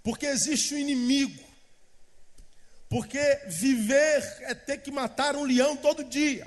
[0.02, 1.42] Porque existe um inimigo.
[2.88, 6.46] Porque viver é ter que matar um leão todo dia.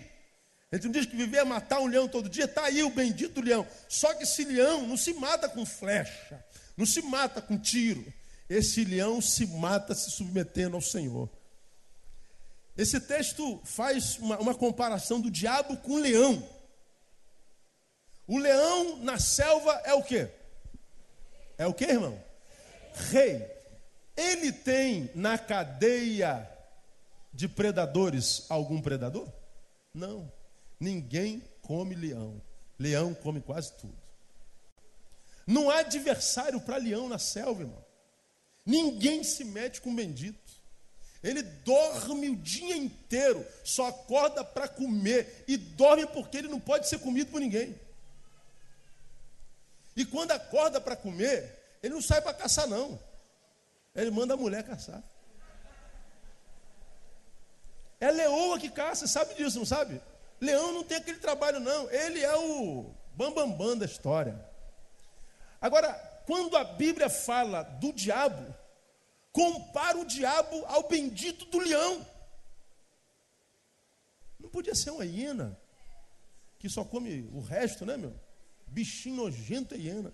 [0.74, 2.90] A gente não diz que viver é matar um leão todo dia, está aí o
[2.90, 3.64] bendito leão.
[3.88, 6.44] Só que esse leão não se mata com flecha,
[6.76, 8.12] não se mata com tiro.
[8.50, 11.30] Esse leão se mata se submetendo ao Senhor.
[12.76, 16.44] Esse texto faz uma, uma comparação do diabo com o leão.
[18.26, 20.28] O leão na selva é o quê?
[21.56, 22.20] É o quê, irmão?
[23.12, 23.46] Rei.
[24.18, 26.50] Ele tem na cadeia
[27.32, 29.32] de predadores algum predador?
[29.94, 30.32] Não.
[30.84, 32.42] Ninguém come leão.
[32.78, 33.98] Leão come quase tudo.
[35.48, 37.86] Não há adversário para leão na selva, irmão.
[38.66, 40.52] Ninguém se mete com bendito.
[41.24, 46.90] Ele dorme o dia inteiro, só acorda para comer e dorme porque ele não pode
[46.90, 47.80] ser comido por ninguém.
[49.96, 53.00] E quando acorda para comer, ele não sai para caçar, não.
[53.96, 55.02] Ele manda a mulher caçar.
[58.02, 60.02] É leoa que caça, sabe disso, não sabe?
[60.44, 61.90] Leão não tem aquele trabalho, não.
[61.90, 64.38] Ele é o bambambam bam, bam da história.
[65.62, 65.94] Agora,
[66.26, 68.54] quando a Bíblia fala do diabo,
[69.32, 72.06] compara o diabo ao bendito do leão.
[74.38, 75.58] Não podia ser uma hiena,
[76.60, 78.14] que só come o resto, né, meu?
[78.68, 80.14] Bichinho nojento é hiena.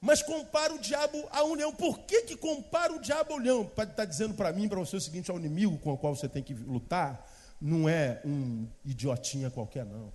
[0.00, 1.74] Mas compara o diabo a um leão.
[1.74, 3.66] Por que, que compara o diabo ao leão?
[3.66, 5.98] Para estar tá dizendo para mim, para você o seguinte: é o inimigo com o
[5.98, 7.28] qual você tem que lutar,
[7.60, 10.12] não é um idiotinha qualquer, não.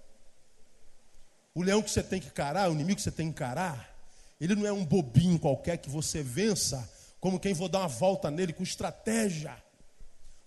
[1.56, 3.93] O leão que você tem que encarar, o inimigo que você tem que encarar,
[4.39, 8.32] ele não é um bobinho qualquer que você vença, como quem vou dar uma volta
[8.32, 9.56] nele com estratégia.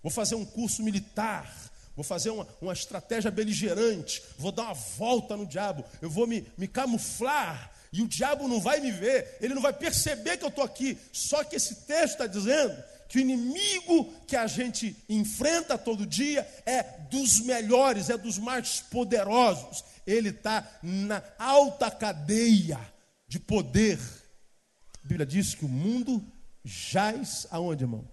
[0.03, 1.51] Vou fazer um curso militar,
[1.95, 6.45] vou fazer uma, uma estratégia beligerante, vou dar uma volta no diabo, eu vou me,
[6.57, 10.49] me camuflar e o diabo não vai me ver, ele não vai perceber que eu
[10.49, 10.97] estou aqui.
[11.11, 12.75] Só que esse texto está dizendo
[13.07, 18.81] que o inimigo que a gente enfrenta todo dia é dos melhores, é dos mais
[18.81, 19.83] poderosos.
[20.05, 22.79] Ele está na alta cadeia
[23.27, 23.99] de poder.
[25.03, 26.23] A Bíblia diz que o mundo
[26.63, 28.07] jaz aonde, irmão?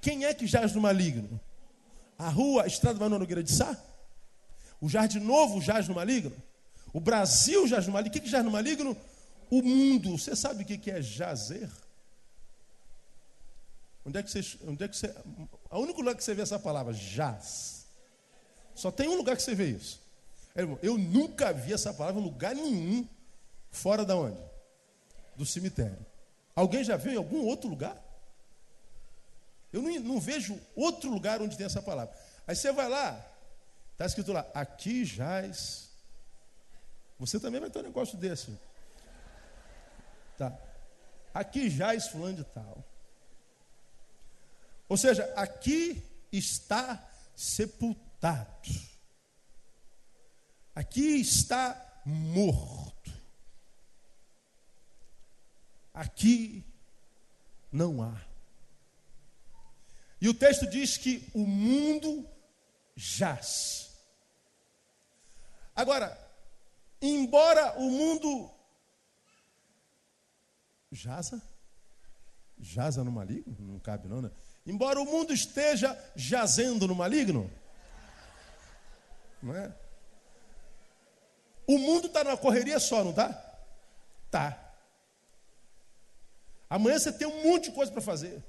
[0.00, 1.40] Quem é que jaz no maligno?
[2.18, 3.76] A rua, a estrada no Nogueira de Sá?
[4.80, 6.32] O Jardim Novo jaz no maligno?
[6.92, 8.10] O Brasil jaz no maligno.
[8.10, 8.96] O que, que jaz no maligno?
[9.50, 10.18] O mundo.
[10.18, 11.68] Você sabe o que, que é jazer?
[14.06, 14.58] Onde é que você.
[14.64, 15.12] Onde é que você
[15.70, 17.86] o único lugar que você vê essa palavra, jaz.
[18.74, 20.00] Só tem um lugar que você vê isso.
[20.54, 23.06] É, eu nunca vi essa palavra em lugar nenhum,
[23.70, 24.40] fora da onde?
[25.34, 25.98] Do cemitério.
[26.54, 28.02] Alguém já viu em algum outro lugar?
[29.72, 32.14] Eu não, não vejo outro lugar onde tem essa palavra.
[32.46, 33.26] Aí você vai lá,
[33.92, 35.90] está escrito lá, aqui jaz.
[37.18, 38.56] Você também vai ter um negócio desse.
[40.38, 40.56] Tá.
[41.34, 42.84] Aqui jaz fulano de tal.
[44.88, 48.70] Ou seja, aqui está sepultado.
[50.74, 53.12] Aqui está morto.
[55.92, 56.64] Aqui
[57.72, 58.20] não há.
[60.20, 62.28] E o texto diz que o mundo
[62.94, 63.92] jaz.
[65.74, 66.18] Agora,
[67.00, 68.50] embora o mundo
[70.90, 71.42] jaza,
[72.58, 74.30] jaza no maligno, não cabe não, né?
[74.66, 77.50] Embora o mundo esteja jazendo no maligno,
[79.42, 79.72] não é?
[81.66, 83.28] O mundo está na correria só, não está?
[84.30, 84.74] Tá.
[86.68, 88.42] Amanhã você tem um monte de coisa para fazer.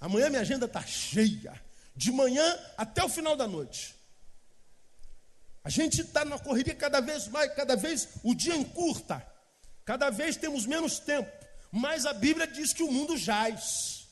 [0.00, 1.60] Amanhã minha agenda está cheia.
[1.94, 2.44] De manhã
[2.76, 3.96] até o final da noite.
[5.64, 9.26] A gente está na correria cada vez mais, cada vez o dia encurta.
[9.84, 11.45] Cada vez temos menos tempo.
[11.70, 14.08] Mas a Bíblia diz que o mundo jaz.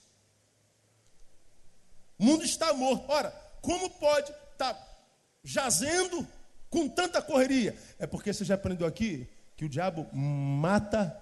[2.19, 3.11] O mundo está morto.
[3.11, 4.99] Ora, como pode estar tá
[5.43, 6.27] jazendo
[6.71, 7.77] com tanta correria?
[7.99, 11.21] É porque você já aprendeu aqui que o diabo mata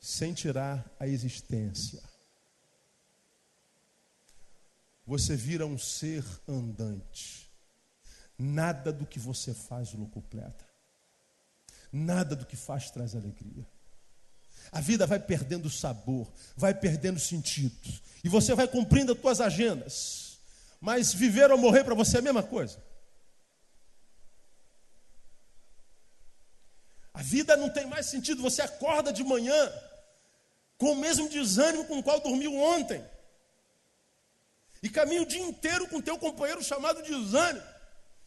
[0.00, 2.02] sem tirar a existência.
[5.06, 7.50] Você vira um ser andante.
[8.38, 10.66] Nada do que você faz o completa.
[11.90, 13.66] Nada do que faz traz alegria.
[14.70, 17.76] A vida vai perdendo sabor, vai perdendo sentido.
[18.22, 20.38] E você vai cumprindo as suas agendas.
[20.80, 22.82] Mas viver ou morrer para você é a mesma coisa.
[27.12, 28.42] A vida não tem mais sentido.
[28.42, 29.72] Você acorda de manhã
[30.76, 33.04] com o mesmo desânimo com o qual dormiu ontem.
[34.82, 37.66] E caminha o dia inteiro com teu companheiro chamado desânimo.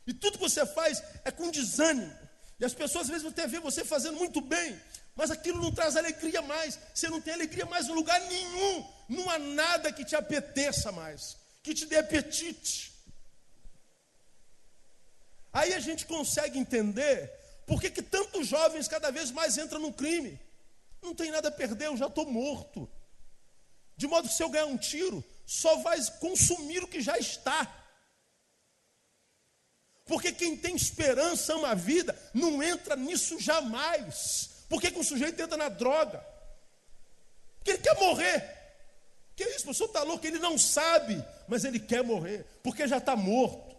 [0.05, 2.11] E tudo que você faz é com desânimo.
[2.59, 4.79] E as pessoas às vezes vão ver você fazendo muito bem,
[5.15, 6.79] mas aquilo não traz alegria mais.
[6.93, 8.87] Você não tem alegria mais em lugar nenhum.
[9.09, 12.91] Não há nada que te apeteça mais que te dê apetite.
[15.53, 17.29] Aí a gente consegue entender
[17.67, 20.39] por que, que tantos jovens cada vez mais entram no crime.
[21.01, 22.89] Não tem nada a perder, eu já estou morto.
[23.95, 27.77] De modo que se eu ganhar um tiro, só vai consumir o que já está.
[30.05, 34.50] Porque quem tem esperança, ama a vida, não entra nisso jamais.
[34.71, 36.25] Por que, que um sujeito entra na droga?
[37.57, 38.41] Porque ele quer morrer.
[39.35, 40.25] Que isso, o senhor está louco?
[40.25, 43.75] Ele não sabe, mas ele quer morrer, porque já está morto.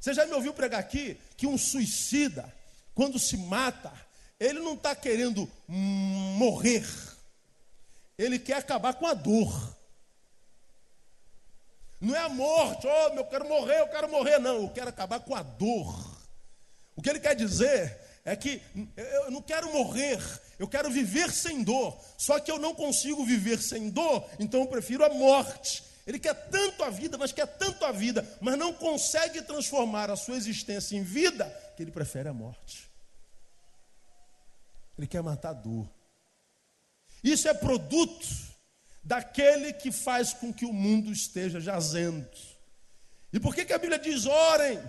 [0.00, 2.52] Você já me ouviu pregar aqui que um suicida,
[2.96, 3.92] quando se mata,
[4.40, 6.84] ele não está querendo morrer,
[8.18, 9.76] ele quer acabar com a dor.
[12.00, 15.20] Não é a morte, oh, eu quero morrer, eu quero morrer, não, eu quero acabar
[15.20, 16.18] com a dor.
[16.96, 18.62] O que ele quer dizer é que
[18.96, 20.20] eu não quero morrer,
[20.58, 21.98] eu quero viver sem dor.
[22.16, 25.82] Só que eu não consigo viver sem dor, então eu prefiro a morte.
[26.06, 30.16] Ele quer tanto a vida, mas quer tanto a vida, mas não consegue transformar a
[30.16, 31.44] sua existência em vida,
[31.76, 32.90] que ele prefere a morte.
[34.98, 35.88] Ele quer matar a dor.
[37.22, 38.26] Isso é produto
[39.02, 42.28] daquele que faz com que o mundo esteja jazendo.
[43.32, 44.80] E por que, que a Bíblia diz: orem,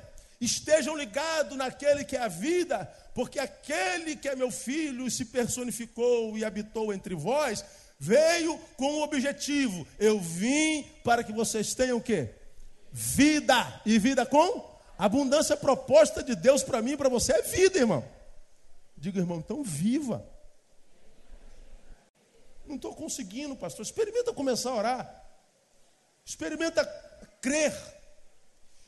[0.46, 6.38] estejam ligados naquele que é a vida, porque aquele que é meu filho se personificou
[6.38, 7.64] e habitou entre vós,
[8.00, 12.30] veio com o objetivo: eu vim para que vocês tenham o quê?
[12.92, 13.82] Vida.
[13.86, 18.04] E vida com abundância proposta de Deus para mim e para você é vida, irmão.
[18.98, 20.26] Diga, irmão, então viva.
[22.66, 23.84] Não estou conseguindo, pastor.
[23.84, 25.24] Experimenta começar a orar.
[26.26, 26.86] Experimenta
[27.42, 27.74] crer.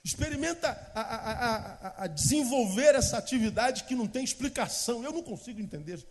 [0.06, 5.04] Experimenta a, a, a, a, desenvolver essa atividade que não tem explicação.
[5.04, 6.06] Eu não consigo entender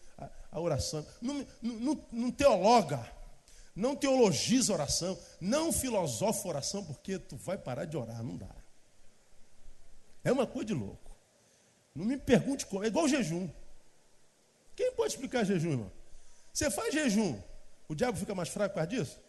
[0.51, 1.07] a, oração.
[1.23, 3.09] Não, não, não teologa.
[3.73, 5.17] Não teologiza oração.
[5.41, 8.21] Não filosofa oração, porque tu vai parar de orar.
[8.21, 8.51] Não dá.
[10.25, 11.17] É uma coisa de louco.
[11.95, 12.83] Não me pergunte como.
[12.83, 13.49] É igual jejum.
[14.75, 15.93] Quem pode explicar jejum, irmão?
[16.53, 17.41] Você faz jejum,
[17.89, 19.21] o diabo fica mais fraco por causa disso?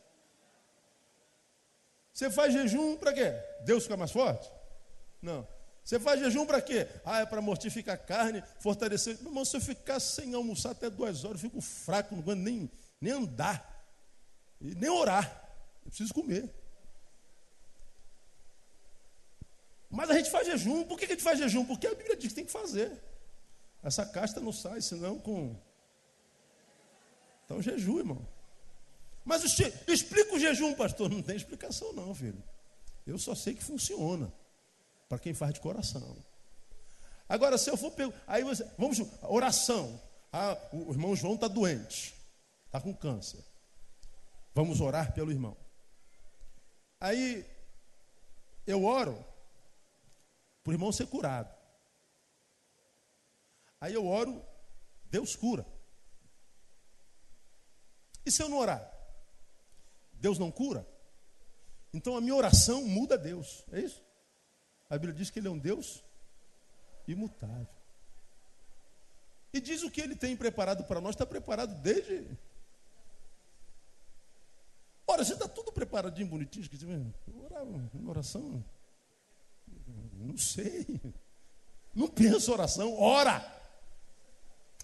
[2.11, 3.31] Você faz jejum para quê?
[3.63, 4.54] Deus fica mais forte?
[5.21, 5.47] Não.
[5.83, 6.87] Você faz jejum para quê?
[7.05, 9.17] Ah, é para mortificar a carne, fortalecer.
[9.19, 12.39] Meu irmão, se eu ficar sem almoçar até duas horas, eu fico fraco, não aguento
[12.39, 13.85] nem, nem andar,
[14.59, 15.47] nem orar.
[15.83, 16.51] Eu preciso comer.
[19.91, 20.83] Mas a gente faz jejum.
[20.83, 21.63] Por que a gente faz jejum?
[21.65, 22.91] Porque a Bíblia diz que tem que fazer.
[23.83, 25.55] Essa casta não sai, senão com.
[27.45, 28.27] Então, jejum, irmão.
[29.23, 29.43] Mas
[29.87, 31.09] explica o jejum, pastor.
[31.09, 32.43] Não tem explicação, não, filho.
[33.05, 34.33] Eu só sei que funciona.
[35.07, 36.15] Para quem faz de coração.
[37.27, 37.93] Agora, se eu for.
[38.27, 38.63] Aí você.
[38.77, 38.99] Vamos.
[39.23, 40.01] Oração.
[40.31, 42.15] Ah, o irmão João está doente.
[42.65, 43.43] Está com câncer.
[44.53, 45.55] Vamos orar pelo irmão.
[46.99, 47.45] Aí.
[48.65, 49.23] Eu oro.
[50.63, 51.53] Para o irmão ser curado.
[53.79, 54.43] Aí eu oro.
[55.05, 55.65] Deus cura.
[58.25, 58.91] E se eu não orar?
[60.13, 60.85] Deus não cura?
[61.93, 64.03] Então a minha oração muda Deus, é isso?
[64.89, 66.03] A Bíblia diz que Ele é um Deus
[67.07, 67.67] imutável.
[69.53, 72.27] E diz o que Ele tem preparado para nós, está preparado desde.
[75.07, 76.77] Ora, você está tudo preparadinho, bonitinho, que
[77.43, 78.63] orar uma oração.
[80.13, 80.99] Não sei.
[81.93, 83.53] Não pensa oração, ora.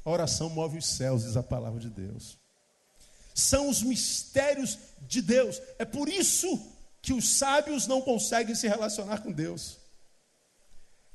[0.06, 2.40] A oração move os céus, diz a palavra de Deus
[3.34, 5.62] são os mistérios de Deus.
[5.80, 6.72] É por isso
[7.02, 9.78] que os sábios não conseguem se relacionar com Deus.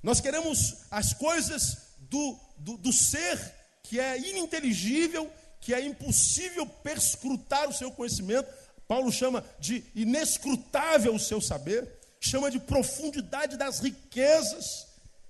[0.07, 1.79] Nós queremos as coisas
[2.09, 3.41] do, do, do ser
[3.83, 5.29] que é ininteligível,
[5.61, 8.49] que é impossível perscrutar o seu conhecimento.
[8.87, 14.87] Paulo chama de inescrutável o seu saber, chama de profundidade das riquezas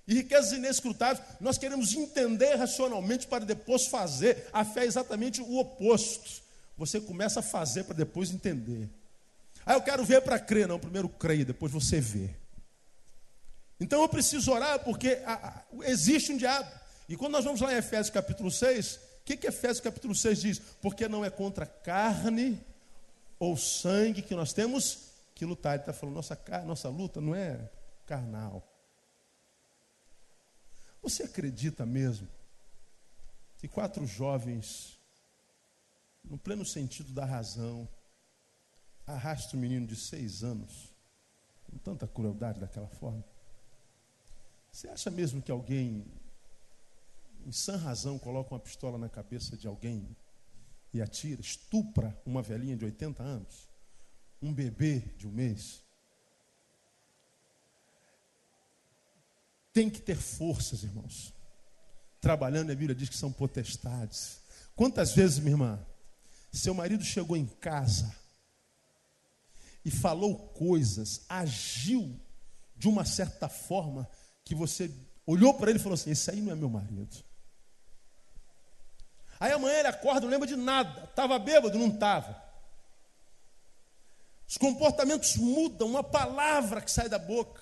[0.07, 1.25] e riquezas inescrutáveis.
[1.41, 4.47] Nós queremos entender racionalmente para depois fazer.
[4.53, 6.43] A fé é exatamente o oposto.
[6.77, 8.87] Você começa a fazer para depois entender.
[9.65, 10.67] Ah, eu quero ver para crer.
[10.67, 12.29] Não, primeiro creia, depois você vê.
[13.79, 15.19] Então eu preciso orar porque
[15.83, 16.71] existe um diabo.
[17.07, 20.41] E quando nós vamos lá em Efésios capítulo 6, o que, que Efésios capítulo 6
[20.41, 20.59] diz?
[20.81, 22.59] Porque não é contra carne
[23.39, 25.73] ou sangue que nós temos que lutar.
[25.73, 27.69] Ele está falando, nossa, nossa luta não é
[28.05, 28.67] carnal.
[31.01, 32.27] Você acredita mesmo
[33.57, 34.97] que quatro jovens
[36.29, 37.87] no pleno sentido da razão,
[39.05, 40.93] arrasta um menino de seis anos,
[41.63, 43.23] com tanta crueldade daquela forma?
[44.77, 46.05] Você acha mesmo que alguém,
[47.43, 50.15] em sã razão, coloca uma pistola na cabeça de alguém
[50.93, 53.67] e atira, estupra uma velhinha de 80 anos?
[54.39, 55.81] Um bebê de um mês?
[59.73, 61.33] Tem que ter forças, irmãos.
[62.21, 64.41] Trabalhando, a Bíblia diz que são potestades.
[64.75, 65.87] Quantas vezes, minha irmã,
[66.53, 68.15] seu marido chegou em casa
[69.83, 72.15] e falou coisas, agiu
[72.75, 74.07] de uma certa forma
[74.47, 74.89] que você
[75.25, 77.17] olhou para ele e falou assim: Esse aí não é meu marido.
[79.39, 81.03] Aí amanhã ele acorda, não lembra de nada.
[81.03, 81.77] Estava bêbado?
[81.77, 82.41] Não estava.
[84.47, 87.61] Os comportamentos mudam, uma palavra que sai da boca,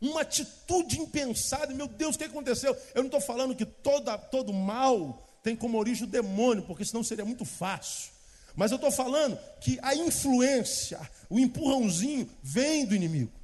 [0.00, 1.72] uma atitude impensada.
[1.74, 2.76] Meu Deus, o que aconteceu?
[2.94, 7.04] Eu não estou falando que toda, todo mal tem como origem o demônio, porque senão
[7.04, 8.10] seria muito fácil.
[8.56, 13.41] Mas eu estou falando que a influência, o empurrãozinho, vem do inimigo.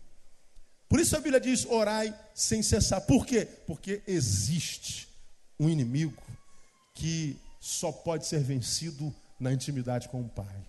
[0.89, 3.01] Por isso a Bíblia diz: orai sem cessar.
[3.03, 3.47] Por quê?
[3.67, 5.09] Porque existe
[5.61, 6.23] um inimigo
[6.95, 10.65] que só pode ser vencido na intimidade com o Pai.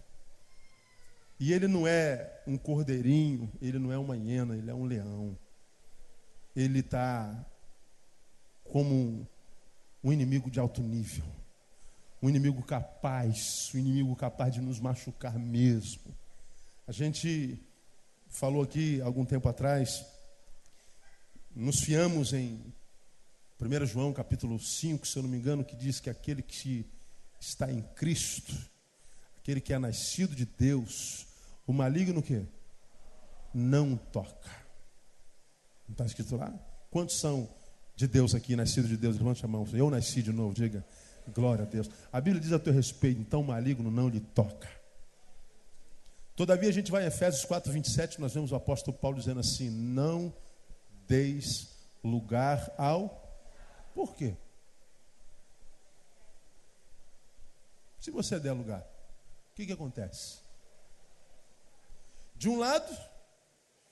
[1.39, 5.37] E ele não é um cordeirinho, ele não é uma hiena, ele é um leão.
[6.53, 7.45] Ele está
[8.65, 9.25] como
[10.03, 11.25] um inimigo de alto nível.
[12.21, 16.13] Um inimigo capaz, um inimigo capaz de nos machucar mesmo.
[16.85, 17.57] A gente
[18.39, 20.05] falou aqui algum tempo atrás,
[21.53, 22.73] nos fiamos em
[23.59, 26.85] 1 João capítulo 5, se eu não me engano, que diz que aquele que
[27.37, 28.55] está em Cristo,
[29.37, 31.27] aquele que é nascido de Deus,
[31.67, 32.43] o maligno o quê?
[33.53, 34.49] Não toca.
[35.85, 36.49] Não está escrito lá?
[36.89, 37.45] Quantos são
[37.93, 39.17] de Deus aqui, nascido de Deus?
[39.17, 39.67] Levante a mão.
[39.73, 40.85] Eu nasci de novo, diga.
[41.35, 41.89] Glória a Deus.
[42.09, 44.78] A Bíblia diz a teu respeito, então o maligno não lhe toca.
[46.39, 49.69] Todavia a gente vai em Efésios 4, 27, nós vemos o apóstolo Paulo dizendo assim:
[49.69, 50.33] não
[51.05, 51.67] deis
[52.01, 53.29] lugar ao.
[53.93, 54.37] Por quê?
[57.99, 58.79] Se você der lugar,
[59.51, 60.39] o que, que acontece?
[62.37, 62.97] De um lado,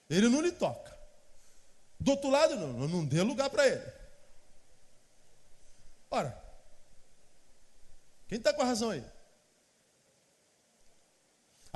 [0.10, 0.98] ele não lhe toca.
[2.00, 3.92] Do outro lado, não, não dê lugar para ele.
[6.10, 6.42] Ora,
[8.30, 9.04] quem está com a razão aí?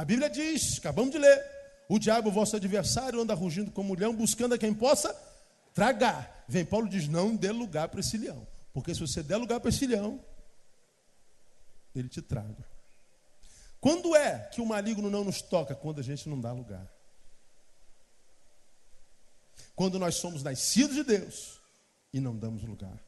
[0.02, 1.46] A Bíblia diz, acabamos de ler,
[1.88, 5.14] o diabo, vosso adversário, anda rugindo como um leão, buscando a quem possa
[5.76, 6.44] tragar.
[6.48, 8.48] Vem Paulo diz: não dê lugar para esse leão.
[8.74, 10.20] Porque se você der lugar para esse leão,
[11.94, 12.66] ele te traga.
[13.80, 15.76] Quando é que o maligno não nos toca?
[15.76, 16.92] Quando a gente não dá lugar.
[19.76, 21.62] Quando nós somos nascidos de Deus
[22.12, 23.00] e não damos lugar.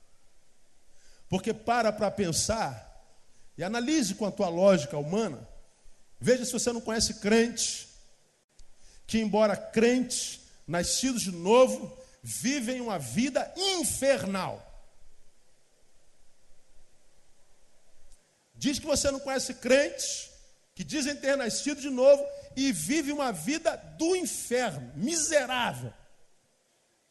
[1.28, 3.04] Porque para para pensar
[3.58, 5.52] e analise com a tua lógica humana.
[6.24, 7.90] Veja se você não conhece crente
[9.06, 14.66] que embora crentes, nascidos de novo, vivem uma vida infernal.
[18.56, 20.30] Diz que você não conhece crentes
[20.74, 25.94] que dizem ter nascido de novo e vive uma vida do inferno, miserável.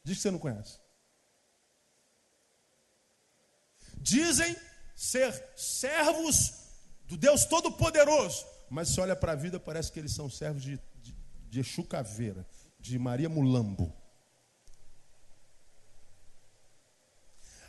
[0.02, 0.78] Diz que você não conhece.
[3.98, 4.56] Dizem
[4.96, 6.54] ser servos
[7.04, 10.80] do Deus Todo-Poderoso, mas se olha para a vida, parece que eles são servos de,
[11.02, 11.14] de,
[11.50, 12.46] de Exu Caveira,
[12.80, 13.94] de Maria Mulambo.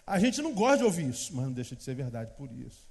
[0.08, 2.88] A gente não gosta de ouvir isso, mas não deixa de ser verdade por isso.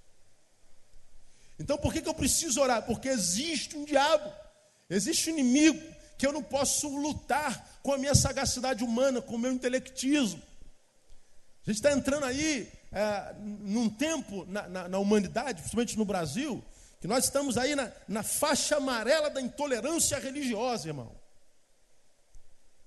[1.58, 2.82] Então por que, que eu preciso orar?
[2.82, 4.30] Porque existe um diabo,
[4.90, 5.82] existe um inimigo
[6.18, 10.42] que eu não posso lutar com a minha sagacidade humana, com o meu intelectismo.
[11.66, 16.62] A gente está entrando aí é, num tempo na, na, na, humanidade, principalmente no Brasil,
[17.02, 21.12] que nós estamos aí na, na faixa amarela da intolerância religiosa, irmão.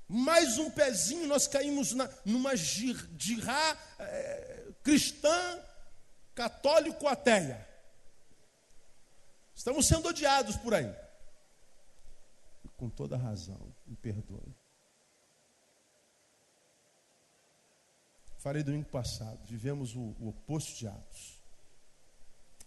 [0.07, 5.61] Mais um pezinho, nós caímos na, numa girá é, cristã,
[6.34, 7.68] católico, ateia.
[9.53, 10.95] Estamos sendo odiados por aí.
[12.78, 14.55] Com toda razão, me perdoe.
[18.38, 21.34] Falei domingo passado, vivemos o, o oposto de Atos.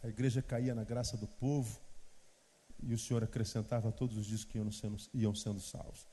[0.03, 1.81] A igreja caía na graça do povo
[2.83, 6.07] e o Senhor acrescentava todos os dias que iam sendo, iam sendo salvos.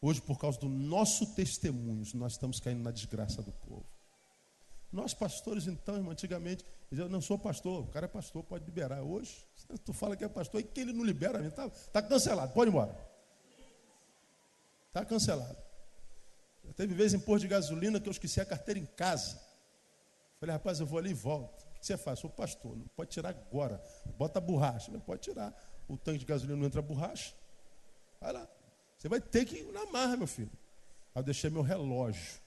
[0.00, 3.84] Hoje, por causa do nosso testemunho, nós estamos caindo na desgraça do povo.
[4.90, 9.02] Nós, pastores, então, irmão, antigamente, eu não sou pastor, o cara é pastor, pode liberar.
[9.02, 9.44] Hoje,
[9.84, 12.72] tu fala que é pastor e que ele não libera, está tá cancelado, pode ir
[12.72, 12.96] embora.
[14.86, 15.58] Está cancelado.
[16.64, 19.38] Já teve vez em pôr de gasolina que eu esqueci a carteira em casa.
[20.40, 21.67] Falei, rapaz, eu vou ali e volto.
[21.80, 22.18] Que você faz?
[22.18, 23.82] Sou pastor, não pode tirar agora.
[24.18, 24.90] Bota a borracha.
[24.90, 25.54] Não pode tirar.
[25.88, 27.34] O tanque de gasolina não entra borracha.
[28.20, 28.48] Vai lá.
[28.98, 30.50] Você vai ter que ir na marra, meu filho.
[31.14, 32.40] Aí eu deixei meu relógio.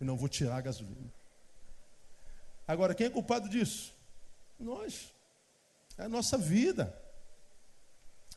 [0.00, 1.12] E não vou tirar a gasolina.
[2.66, 3.94] Agora, quem é culpado disso?
[4.58, 5.14] Nós.
[5.98, 6.94] É a nossa vida.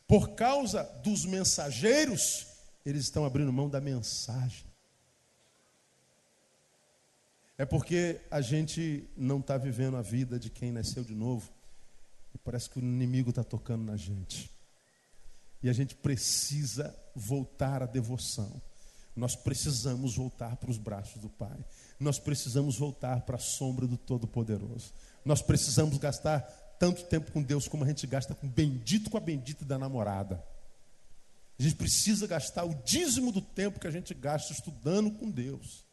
[0.06, 2.46] Por causa dos mensageiros,
[2.84, 4.69] eles estão abrindo mão da mensagem.
[7.60, 11.52] É porque a gente não está vivendo a vida de quem nasceu de novo.
[12.34, 14.50] E parece que o inimigo está tocando na gente.
[15.62, 18.50] E a gente precisa voltar à devoção.
[19.14, 21.62] Nós precisamos voltar para os braços do Pai.
[21.98, 24.94] Nós precisamos voltar para a sombra do Todo-Poderoso.
[25.22, 26.40] Nós precisamos gastar
[26.78, 29.78] tanto tempo com Deus como a gente gasta com o bendito com a bendita da
[29.78, 30.42] namorada.
[31.58, 35.89] A gente precisa gastar o dízimo do tempo que a gente gasta estudando com Deus.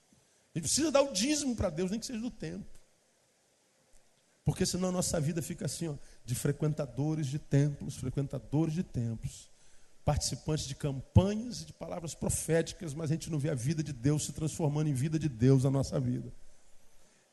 [0.57, 2.65] Gente precisa dar o dízimo para Deus, nem que seja do tempo.
[4.43, 5.93] Porque senão a nossa vida fica assim, ó,
[6.25, 9.51] de frequentadores de templos, frequentadores de templos
[10.03, 13.93] participantes de campanhas e de palavras proféticas, mas a gente não vê a vida de
[13.93, 16.33] Deus se transformando em vida de Deus na nossa vida.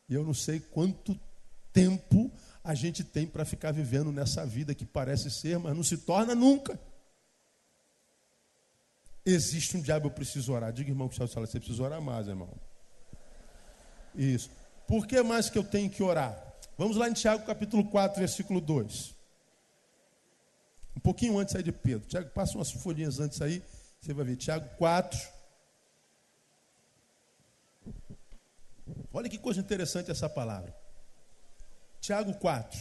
[0.06, 1.18] E eu não sei quanto
[1.72, 2.30] tempo
[2.62, 6.34] a gente tem para ficar vivendo nessa vida que parece ser, mas não se torna
[6.34, 6.78] nunca.
[9.24, 10.74] existe um diabo, eu preciso orar.
[10.74, 12.50] Diga, irmão, que você precisa orar mais, irmão.
[14.14, 14.50] Isso.
[14.86, 16.40] Por que mais que eu tenho que orar?
[16.76, 19.14] Vamos lá em Tiago capítulo 4, versículo 2.
[20.96, 22.06] Um pouquinho antes aí de Pedro.
[22.06, 23.62] Tiago, passa umas folhinhas antes aí,
[24.00, 24.36] você vai ver.
[24.36, 25.18] Tiago 4.
[29.12, 30.74] Olha que coisa interessante essa palavra.
[32.00, 32.78] Tiago 4.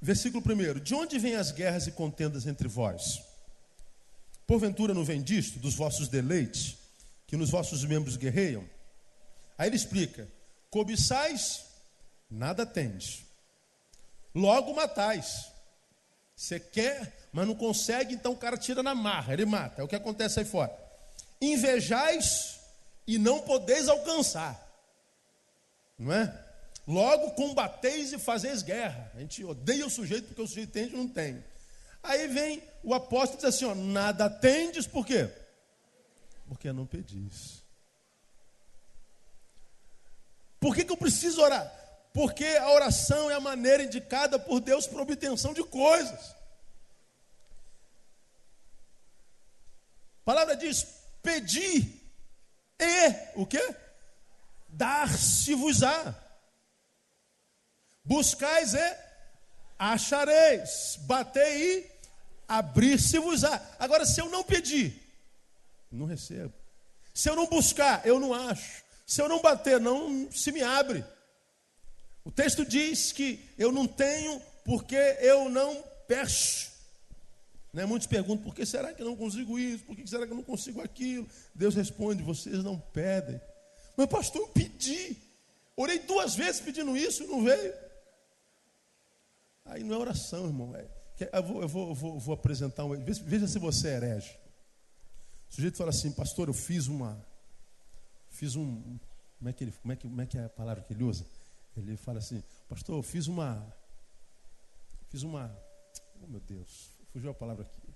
[0.00, 0.80] Versículo 1.
[0.80, 3.22] De onde vêm as guerras e contendas entre vós?
[4.46, 6.76] Porventura não vem disto, dos vossos deleites,
[7.26, 8.64] que nos vossos membros guerreiam?
[9.60, 10.26] Aí ele explica:
[10.70, 11.66] cobiçais,
[12.30, 13.26] nada tendes.
[14.34, 15.52] Logo matais.
[16.34, 19.82] Você quer, mas não consegue, então o cara tira na marra, ele mata.
[19.82, 20.74] É o que acontece aí fora.
[21.42, 22.58] Invejais
[23.06, 24.66] e não podeis alcançar.
[25.98, 26.46] Não é?
[26.88, 29.12] Logo combateis e fazeis guerra.
[29.14, 31.44] A gente odeia o sujeito porque o sujeito tem e não tem.
[32.02, 35.28] Aí vem o apóstolo e diz assim: ó, nada tendes, por quê?
[36.48, 37.60] Porque não pedis.
[40.60, 41.72] Por que, que eu preciso orar?
[42.12, 46.36] Porque a oração é a maneira indicada por Deus para obtenção de coisas.
[50.20, 50.86] A palavra diz:
[51.22, 52.00] pedir
[52.78, 53.74] e o que?
[54.68, 56.14] Dar-se-vos-á.
[58.04, 58.96] Buscais e
[59.78, 60.98] achareis.
[61.02, 61.90] Batei e
[62.48, 63.60] abrir-se-vos-á.
[63.78, 65.00] Agora, se eu não pedir,
[65.90, 66.52] não recebo.
[67.14, 68.89] Se eu não buscar, eu não acho.
[69.10, 71.04] Se eu não bater, não se me abre.
[72.24, 76.70] O texto diz que eu não tenho porque eu não peço.
[77.72, 77.84] Né?
[77.84, 79.82] Muitos perguntam, por que será que eu não consigo isso?
[79.82, 81.26] Por que será que eu não consigo aquilo?
[81.52, 83.40] Deus responde, vocês não pedem.
[83.96, 85.16] Mas pastor, eu pedi.
[85.76, 87.74] Orei duas vezes pedindo isso e não veio.
[89.64, 90.72] Aí não é oração, irmão.
[90.76, 90.86] É,
[91.32, 92.90] eu, vou, eu, vou, vou, vou apresentar um.
[93.04, 94.38] Veja se você é herege.
[95.50, 97.28] O sujeito fala assim, pastor, eu fiz uma
[98.40, 98.98] fiz um.
[99.38, 101.04] Como é que, ele, como é que, como é, que é a palavra que ele
[101.04, 101.26] usa?
[101.76, 103.66] Ele fala assim, pastor, eu fiz uma.
[105.10, 105.54] Fiz uma.
[106.22, 107.94] Oh meu Deus, fugiu a palavra aqui.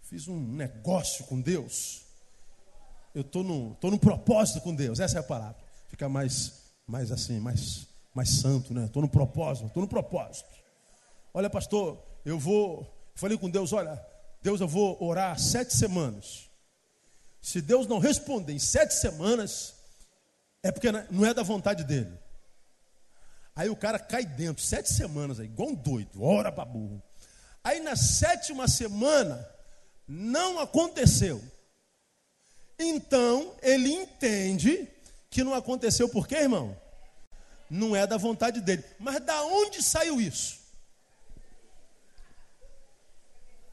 [0.00, 2.06] Fiz um negócio com Deus.
[3.14, 5.56] Eu estou no, tô no propósito com Deus, essa é a palavra.
[5.88, 8.86] Fica mais, mais assim, mais, mais santo, né?
[8.86, 10.48] Estou no propósito, estou no propósito.
[11.32, 12.90] Olha, pastor, eu vou.
[13.14, 14.02] Falei com Deus, olha,
[14.42, 16.45] Deus, eu vou orar sete semanas.
[17.46, 19.72] Se Deus não responder em sete semanas,
[20.64, 22.12] é porque não é da vontade dele.
[23.54, 27.00] Aí o cara cai dentro, sete semanas, aí, igual um doido, ora para burro.
[27.62, 29.48] Aí na sétima semana,
[30.08, 31.40] não aconteceu.
[32.76, 34.88] Então, ele entende
[35.30, 36.76] que não aconteceu por quê, irmão?
[37.70, 38.84] Não é da vontade dele.
[38.98, 40.58] Mas da onde saiu isso?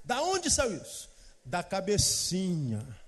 [0.04, 1.10] Da onde saiu isso?
[1.44, 3.02] Da cabecinha.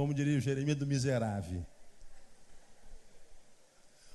[0.00, 1.62] Como diria o Jeremias do miserável.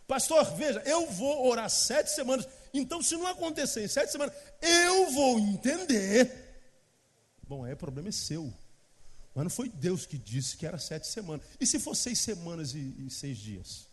[0.07, 2.47] Pastor, veja, eu vou orar sete semanas.
[2.73, 6.57] Então, se não acontecer em sete semanas, eu vou entender.
[7.47, 8.51] Bom, aí o problema é seu.
[9.35, 11.45] Mas não foi Deus que disse que era sete semanas.
[11.59, 13.85] E se for seis semanas e, e seis dias?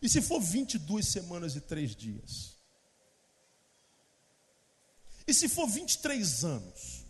[0.00, 2.54] E se for vinte e duas semanas e três dias?
[5.26, 7.04] E se for vinte e três anos?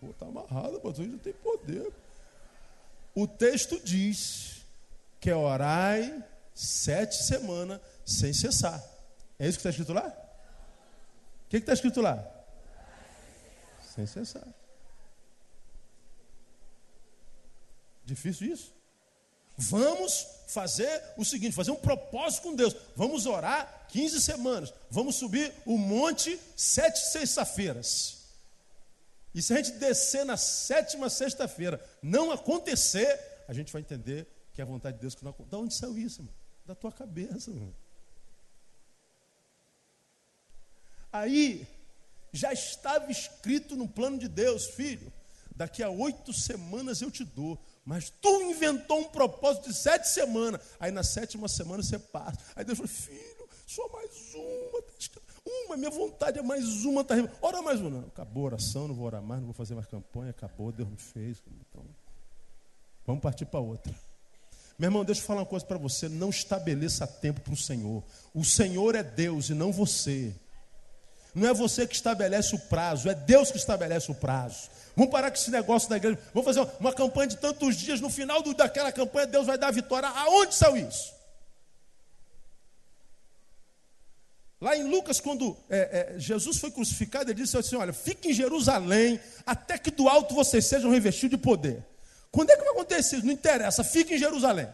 [0.00, 1.92] Pô, está amarrado, pastor, já tem poder.
[3.14, 4.62] O texto diz
[5.20, 6.22] que é orai
[6.54, 8.82] sete semanas sem cessar.
[9.38, 10.08] É isso que está escrito lá?
[11.46, 12.24] O que está escrito lá?
[13.94, 14.46] Sem cessar.
[18.04, 18.74] Difícil isso?
[19.56, 22.74] Vamos fazer o seguinte, fazer um propósito com Deus.
[22.96, 24.74] Vamos orar 15 semanas.
[24.90, 28.23] Vamos subir o monte sete sexta-feiras.
[29.34, 33.18] E se a gente descer na sétima sexta-feira, não acontecer,
[33.48, 35.50] a gente vai entender que é a vontade de Deus que não acontece.
[35.50, 36.34] Da onde saiu isso, irmão?
[36.64, 37.74] Da tua cabeça, irmão.
[41.12, 41.66] Aí,
[42.32, 45.12] já estava escrito no plano de Deus, filho,
[45.54, 47.58] daqui a oito semanas eu te dou.
[47.84, 50.60] Mas tu inventou um propósito de sete semanas.
[50.80, 52.38] Aí na sétima semana você passa.
[52.56, 54.84] Aí Deus falou, filho, só mais uma.
[54.98, 55.20] Está
[55.66, 57.04] uma, minha vontade é mais uma.
[57.04, 57.14] Tá...
[57.40, 57.90] Ora mais uma.
[57.90, 60.88] Não, acabou a oração, não vou orar mais, não vou fazer mais campanha, acabou, Deus
[60.88, 61.42] me fez.
[61.46, 61.84] Então,
[63.06, 63.94] vamos partir para outra.
[64.78, 66.08] Meu irmão, deixa eu falar uma coisa para você.
[66.08, 68.02] Não estabeleça tempo para o Senhor.
[68.34, 70.34] O Senhor é Deus e não você.
[71.34, 74.68] Não é você que estabelece o prazo, é Deus que estabelece o prazo.
[74.96, 76.18] Vamos parar com esse negócio da igreja.
[76.32, 78.00] Vamos fazer uma campanha de tantos dias.
[78.00, 80.08] No final do, daquela campanha, Deus vai dar a vitória.
[80.08, 81.13] Aonde saiu isso?
[84.64, 88.32] Lá em Lucas, quando é, é, Jesus foi crucificado, ele disse assim: Olha, fique em
[88.32, 91.84] Jerusalém, até que do alto vocês sejam revestidos de poder.
[92.30, 93.26] Quando é que vai acontecer isso?
[93.26, 94.66] Não interessa, fique em Jerusalém.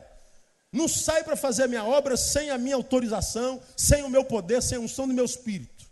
[0.72, 4.62] Não sai para fazer a minha obra sem a minha autorização, sem o meu poder,
[4.62, 5.84] sem a unção do meu espírito.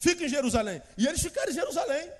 [0.00, 0.82] Fique em Jerusalém.
[0.98, 2.10] E eles ficaram em Jerusalém.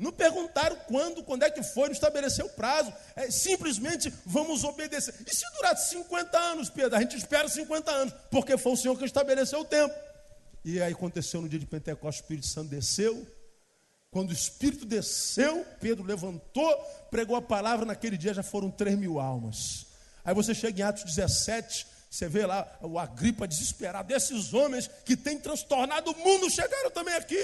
[0.00, 2.90] Não perguntaram quando, quando é que foi, não estabeleceu o prazo.
[3.14, 5.14] É, simplesmente vamos obedecer.
[5.26, 6.96] E se durar 50 anos, Pedro?
[6.96, 9.94] A gente espera 50 anos, porque foi o Senhor que estabeleceu o tempo.
[10.64, 13.26] E aí aconteceu no dia de Pentecostes, o Espírito Santo desceu.
[14.10, 16.74] Quando o Espírito desceu, Pedro levantou,
[17.10, 19.84] pregou a palavra, naquele dia já foram 3 mil almas.
[20.24, 25.14] Aí você chega em Atos 17, você vê lá o Agripa desesperado, desses homens que
[25.14, 27.36] têm transtornado o mundo, chegaram também aqui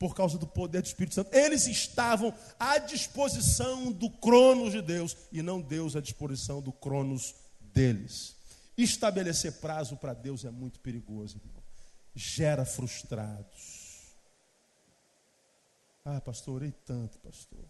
[0.00, 1.36] por causa do poder do Espírito Santo.
[1.36, 7.34] Eles estavam à disposição do cronos de Deus e não Deus à disposição do cronos
[7.60, 8.34] deles.
[8.78, 11.62] Estabelecer prazo para Deus é muito perigoso, irmão.
[12.14, 14.14] Gera frustrados.
[16.02, 17.68] Ah, pastor, orei tanto, pastor.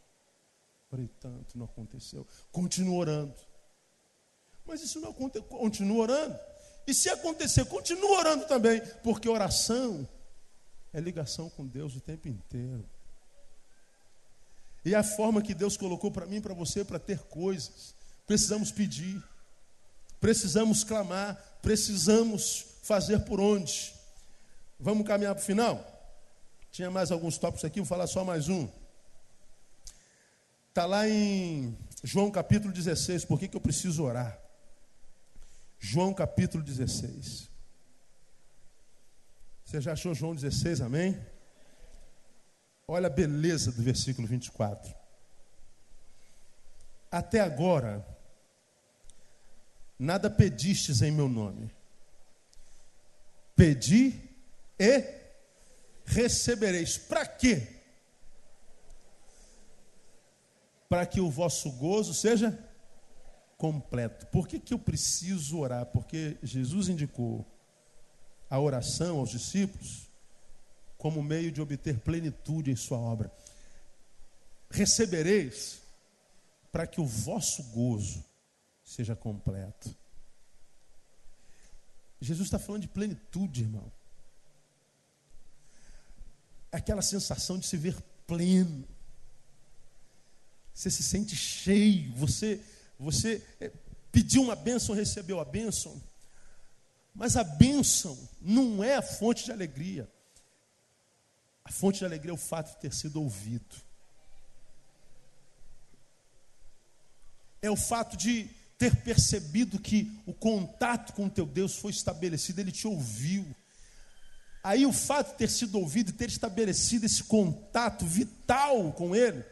[0.93, 2.25] Orei tanto, não aconteceu.
[2.53, 3.35] Continua orando.
[4.65, 5.49] Mas isso não aconteceu.
[5.49, 6.39] Continua orando.
[6.87, 10.09] E se acontecer, continua orando também, porque oração
[10.93, 12.85] é ligação com Deus o tempo inteiro.
[14.85, 17.95] E a forma que Deus colocou para mim e para você para ter coisas.
[18.27, 19.23] Precisamos pedir,
[20.21, 23.95] precisamos clamar, precisamos fazer por onde.
[24.79, 25.87] Vamos caminhar para o final?
[26.73, 28.69] Tinha mais alguns tópicos aqui, vou falar só mais um.
[30.69, 34.39] Está lá em João capítulo 16, por que, que eu preciso orar?
[35.79, 37.50] João capítulo 16.
[39.71, 41.17] Você já achou João 16, amém?
[42.89, 44.93] Olha a beleza do versículo 24.
[47.09, 48.05] Até agora,
[49.97, 51.73] nada pedistes em meu nome.
[53.55, 54.21] Pedi
[54.77, 55.05] e
[56.05, 56.99] recebereis.
[56.99, 57.69] Para quê?
[60.89, 62.59] Para que o vosso gozo seja
[63.57, 64.27] completo.
[64.33, 65.87] Por que, que eu preciso orar?
[65.87, 67.47] Porque Jesus indicou
[68.51, 70.11] a oração aos discípulos
[70.99, 73.33] como meio de obter plenitude em sua obra.
[74.71, 75.81] Recebereis
[76.71, 78.23] para que o vosso gozo
[78.85, 79.95] seja completo.
[82.21, 83.91] Jesus está falando de plenitude, irmão.
[86.71, 87.97] Aquela sensação de se ver
[88.27, 88.87] pleno.
[90.75, 92.63] Você se sente cheio, você,
[92.99, 93.73] você eh,
[94.13, 96.01] pediu uma bênção, recebeu a bênção.
[97.15, 100.11] Mas a bênção não é a fonte de alegria.
[101.65, 103.77] A fonte de alegria é o fato de ter sido ouvido.
[107.63, 108.49] É o fato de
[108.79, 113.45] ter percebido que o contato com o teu Deus foi estabelecido, ele te ouviu.
[114.65, 119.45] Aí o fato de ter sido ouvido e ter estabelecido esse contato vital com ele,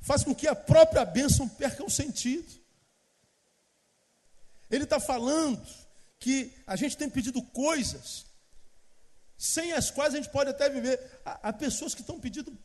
[0.00, 2.52] faz com que a própria bênção perca o sentido.
[4.70, 5.66] Ele está falando
[6.22, 8.26] que a gente tem pedido coisas
[9.36, 11.20] sem as quais a gente pode até viver.
[11.24, 12.56] Há, pessoas que estão pedindo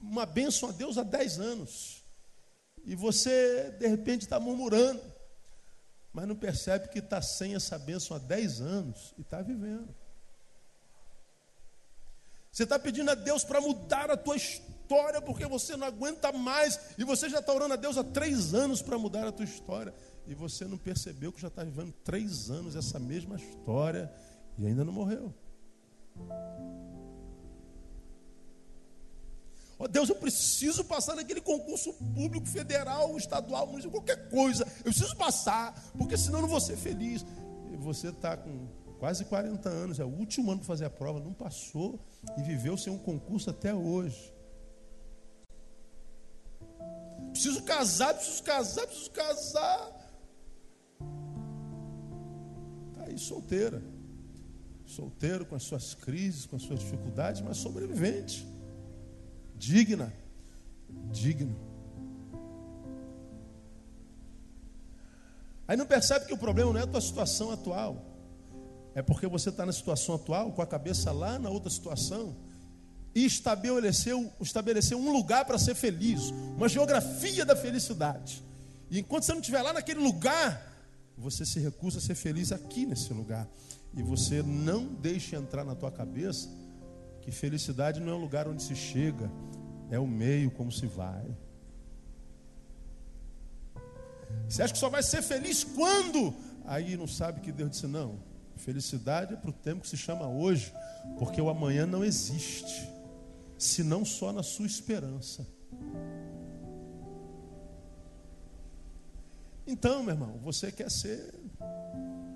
[0.00, 2.04] uma bênção a Deus há 10 anos.
[2.84, 5.00] E você, de repente, está murmurando.
[6.12, 9.94] Mas não percebe que está sem essa bênção há 10 anos e está vivendo.
[12.50, 16.80] Você está pedindo a Deus para mudar a tua história porque você não aguenta mais.
[16.98, 19.94] E você já está orando a Deus há três anos para mudar a tua história
[20.26, 24.12] e você não percebeu que já está vivendo três anos essa mesma história
[24.58, 25.34] e ainda não morreu.
[29.78, 34.64] Oh, Deus, eu preciso passar naquele concurso público, federal, estadual, municipal, qualquer coisa.
[34.78, 37.24] Eu preciso passar, porque senão eu não vou ser feliz.
[37.72, 38.68] E você está com
[38.98, 41.98] quase 40 anos, é o último ano para fazer a prova, não passou
[42.38, 44.32] e viveu sem um concurso até hoje.
[47.32, 50.03] Preciso casar, preciso casar, preciso casar.
[53.14, 53.82] Aí solteira.
[54.84, 58.46] Solteiro com as suas crises, com as suas dificuldades, mas sobrevivente.
[59.56, 60.12] Digna.
[61.10, 61.56] Digno.
[65.66, 68.04] Aí não percebe que o problema não é a tua situação atual.
[68.94, 72.36] É porque você está na situação atual, com a cabeça lá na outra situação,
[73.14, 78.44] e estabeleceu, estabeleceu um lugar para ser feliz, uma geografia da felicidade.
[78.90, 80.73] E enquanto você não estiver lá naquele lugar,
[81.16, 83.48] você se recusa a ser feliz aqui nesse lugar.
[83.96, 86.48] E você não deixa entrar na tua cabeça
[87.22, 89.30] que felicidade não é um lugar onde se chega,
[89.90, 91.24] é o meio como se vai.
[94.48, 96.34] Você acha que só vai ser feliz quando?
[96.66, 98.18] Aí não sabe que Deus disse: não,
[98.56, 100.72] Felicidade é para o tempo que se chama hoje,
[101.18, 102.88] porque o amanhã não existe,
[103.58, 105.46] senão só na sua esperança.
[109.66, 111.34] Então, meu irmão, você quer ser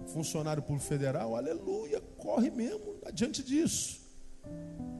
[0.09, 1.37] funcionário público federal?
[1.37, 4.01] Aleluia, corre mesmo adiante disso.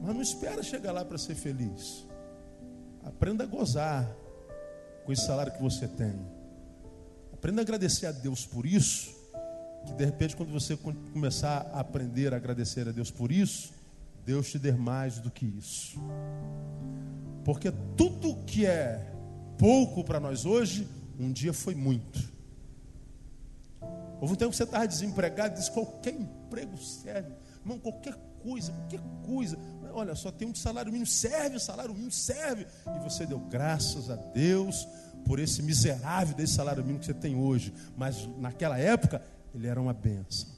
[0.01, 2.05] Mas não espera chegar lá para ser feliz.
[3.03, 4.07] Aprenda a gozar
[5.05, 6.13] com esse salário que você tem.
[7.33, 9.17] Aprenda a agradecer a Deus por isso.
[9.87, 13.73] Que de repente, quando você começar a aprender a agradecer a Deus por isso,
[14.25, 15.97] Deus te der mais do que isso.
[17.43, 19.11] Porque tudo que é
[19.57, 20.87] pouco para nós hoje,
[21.19, 22.31] um dia foi muito.
[24.21, 27.31] Houve um tempo que você estava desempregado, disse qualquer emprego serve.
[27.61, 29.57] Irmão, qualquer coisa, qualquer coisa.
[29.93, 32.65] Olha, só tem um salário mínimo, serve, salário mínimo serve.
[32.85, 34.87] E você deu graças a Deus
[35.25, 37.73] por esse miserável desse salário mínimo que você tem hoje.
[37.97, 39.21] Mas naquela época,
[39.53, 40.49] ele era uma benção.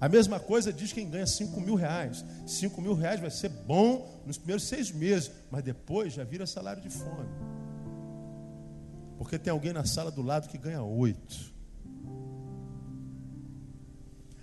[0.00, 2.24] A mesma coisa diz quem ganha 5 mil reais.
[2.46, 6.80] 5 mil reais vai ser bom nos primeiros seis meses, mas depois já vira salário
[6.80, 7.28] de fome.
[9.20, 11.52] Porque tem alguém na sala do lado que ganha oito.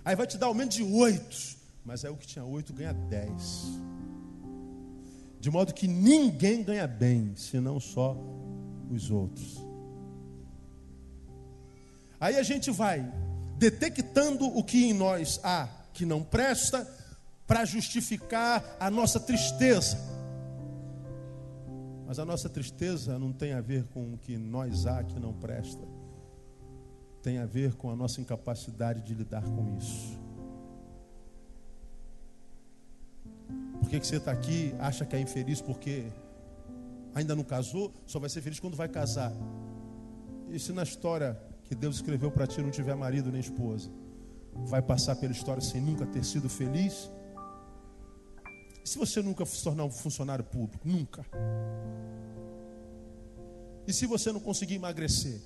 [0.04, 1.56] Aí vai te dar aumento de oito.
[1.84, 3.66] Mas aí o que tinha oito ganha dez.
[5.40, 8.16] De modo que ninguém ganha bem, senão só
[8.88, 9.56] os outros.
[12.20, 13.04] Aí a gente vai
[13.56, 16.88] detectando o que em nós há que não presta,
[17.48, 19.98] para justificar a nossa tristeza.
[22.08, 25.34] Mas a nossa tristeza não tem a ver com o que nós há que não
[25.34, 25.86] presta.
[27.22, 30.18] Tem a ver com a nossa incapacidade de lidar com isso.
[33.78, 36.10] Por que, que você está aqui, acha que é infeliz porque
[37.14, 39.30] ainda não casou, só vai ser feliz quando vai casar?
[40.48, 43.90] E se na história que Deus escreveu para ti não tiver marido nem esposa,
[44.64, 47.10] vai passar pela história sem nunca ter sido feliz?
[48.88, 50.88] Se você nunca se tornar um funcionário público?
[50.88, 51.22] Nunca.
[53.86, 55.42] E se você não conseguir emagrecer?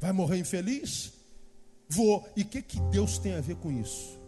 [0.00, 1.12] Vai morrer infeliz?
[1.90, 2.26] Vou.
[2.34, 4.18] E o que, que Deus tem a ver com isso?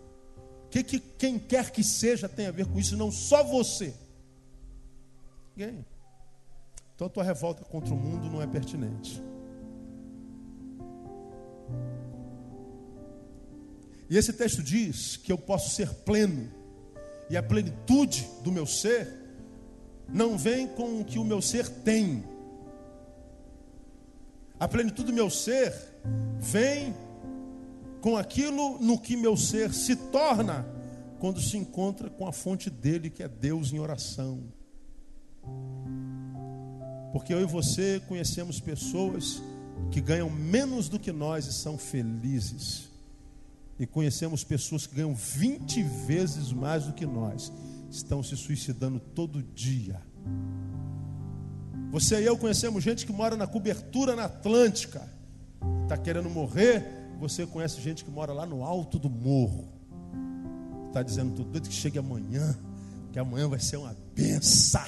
[0.66, 3.94] O que, que quem quer que seja tem a ver com isso, não só você?
[5.57, 5.82] Ninguém.
[6.94, 9.22] Então a tua revolta contra o mundo não é pertinente.
[14.11, 16.50] E esse texto diz que eu posso ser pleno,
[17.30, 19.08] e a plenitude do meu ser
[20.08, 22.24] não vem com o que o meu ser tem.
[24.58, 25.72] A plenitude do meu ser
[26.40, 26.92] vem
[28.00, 30.66] com aquilo no que meu ser se torna
[31.20, 34.42] quando se encontra com a fonte dele, que é Deus em oração.
[37.12, 39.40] Porque eu e você conhecemos pessoas
[39.92, 42.89] que ganham menos do que nós e são felizes
[43.80, 47.50] e conhecemos pessoas que ganham 20 vezes mais do que nós,
[47.90, 49.98] estão se suicidando todo dia.
[51.90, 55.02] Você e eu conhecemos gente que mora na cobertura na Atlântica,
[55.84, 56.84] está querendo morrer.
[57.20, 59.66] Você conhece gente que mora lá no alto do morro,
[60.88, 62.54] está dizendo tudo doido que chegue amanhã,
[63.10, 64.84] que amanhã vai ser uma benção.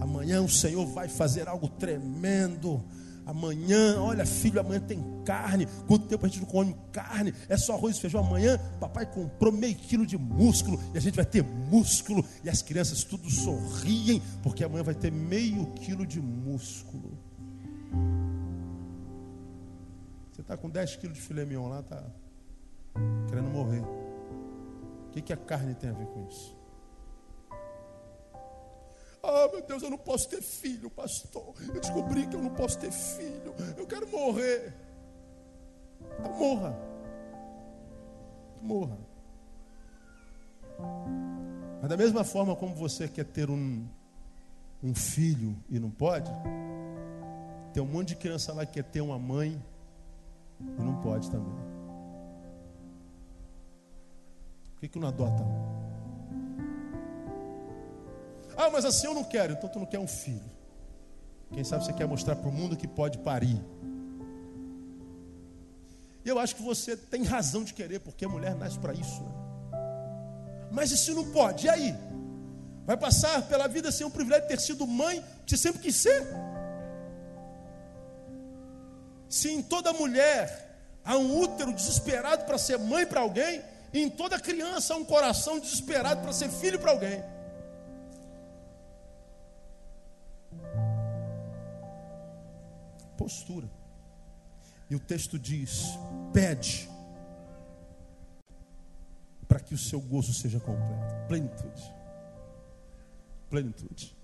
[0.00, 2.82] Amanhã o Senhor vai fazer algo tremendo.
[3.24, 5.66] Amanhã, olha, filho, amanhã tem carne.
[5.86, 7.32] Quanto tempo a gente não come carne?
[7.48, 8.24] É só arroz e feijão.
[8.24, 12.24] Amanhã, papai comprou meio quilo de músculo e a gente vai ter músculo.
[12.42, 17.16] E as crianças tudo sorriem, porque amanhã vai ter meio quilo de músculo.
[20.32, 22.02] Você está com 10 quilos de filé mignon lá, está
[23.28, 23.82] querendo morrer.
[23.82, 26.61] O que, que a carne tem a ver com isso?
[29.22, 31.54] Ah, meu Deus, eu não posso ter filho, pastor.
[31.72, 33.54] Eu descobri que eu não posso ter filho.
[33.76, 34.74] Eu quero morrer.
[36.18, 36.76] Então, morra.
[38.60, 38.98] Morra.
[41.80, 43.86] Mas da mesma forma como você quer ter um,
[44.82, 46.30] um filho e não pode,
[47.72, 49.62] tem um monte de criança lá que quer ter uma mãe
[50.60, 51.54] e não pode também.
[54.72, 55.44] Por que, que não adota?
[58.62, 59.54] Ah, mas assim eu não quero.
[59.54, 60.50] Então tu não quer um filho.
[61.52, 63.60] Quem sabe você quer mostrar para o mundo que pode parir.
[66.24, 69.20] E eu acho que você tem razão de querer, porque a mulher nasce para isso.
[69.22, 69.32] Né?
[70.70, 71.66] Mas e se não pode?
[71.66, 71.94] E aí?
[72.86, 76.24] Vai passar pela vida sem o privilégio de ter sido mãe que sempre quis ser?
[79.28, 83.60] Se em toda mulher há um útero desesperado para ser mãe para alguém,
[83.92, 87.22] e em toda criança há um coração desesperado para ser filho para alguém.
[93.22, 93.70] Postura.
[94.90, 95.98] E o texto diz:
[96.32, 96.90] pede
[99.46, 101.28] para que o seu gozo seja completo.
[101.28, 101.94] Plenitude.
[103.48, 104.16] Plenitude.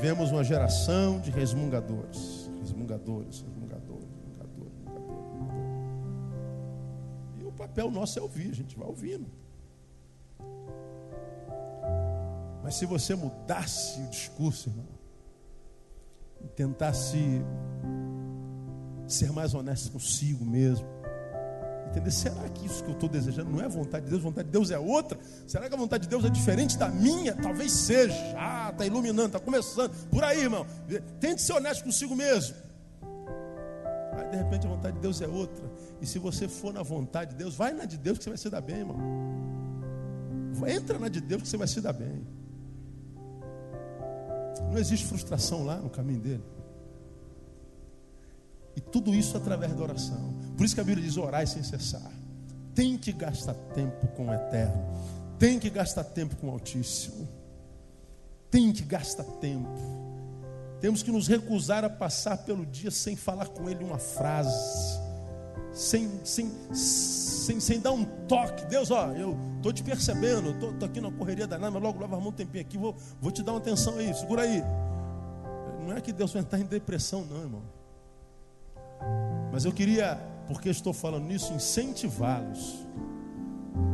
[0.00, 4.74] Vemos uma geração de resmungadores, resmungadores, resmungadores, resmungadores.
[7.38, 9.26] E o papel nosso é ouvir, a gente vai ouvindo.
[12.62, 14.97] Mas se você mudasse o discurso, irmão,
[16.42, 17.42] e tentasse
[19.06, 20.86] ser mais honesto consigo mesmo,
[21.88, 24.22] entender, será que isso que eu estou desejando não é vontade de Deus?
[24.22, 25.18] Vontade de Deus é outra?
[25.46, 27.34] Será que a vontade de Deus é diferente da minha?
[27.34, 28.14] Talvez seja.
[28.36, 29.90] Ah, está iluminando, está começando.
[30.10, 30.66] Por aí, irmão.
[31.18, 32.54] Tente ser honesto consigo mesmo.
[34.12, 35.64] Aí, de repente, a vontade de Deus é outra.
[36.00, 38.38] E se você for na vontade de Deus, vai na de Deus que você vai
[38.38, 38.98] se dar bem, irmão.
[40.66, 42.26] Entra na de Deus que você vai se dar bem.
[44.70, 46.44] Não existe frustração lá no caminho dele.
[48.76, 50.32] E tudo isso através da oração.
[50.56, 52.12] Por isso que a Bíblia diz: orai sem cessar.
[52.74, 54.84] Tem que gastar tempo com o Eterno.
[55.38, 57.28] Tem que gastar tempo com o Altíssimo.
[58.50, 59.68] Tem que gastar tempo.
[60.80, 65.07] Temos que nos recusar a passar pelo dia sem falar com Ele uma frase.
[65.78, 68.66] Sem, sem, sem, sem dar um toque.
[68.66, 72.30] Deus, ó, eu estou te percebendo, estou aqui na correria danada, mas logo, logo arrumar
[72.30, 74.60] um tempinho aqui, vou, vou te dar uma atenção aí, segura aí.
[75.86, 77.62] Não é que Deus vai entrar em depressão, não, irmão.
[79.52, 80.16] Mas eu queria,
[80.48, 82.84] porque estou falando nisso, incentivá-los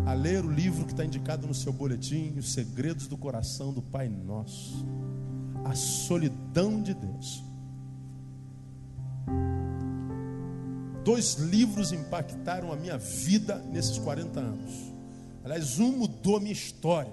[0.07, 3.83] a ler o livro que está indicado no seu boletim, Os Segredos do Coração do
[3.83, 4.87] Pai Nosso.
[5.67, 7.45] A solidão de Deus.
[11.05, 14.73] Dois livros impactaram a minha vida nesses 40 anos.
[15.45, 17.13] Aliás, um mudou a minha história.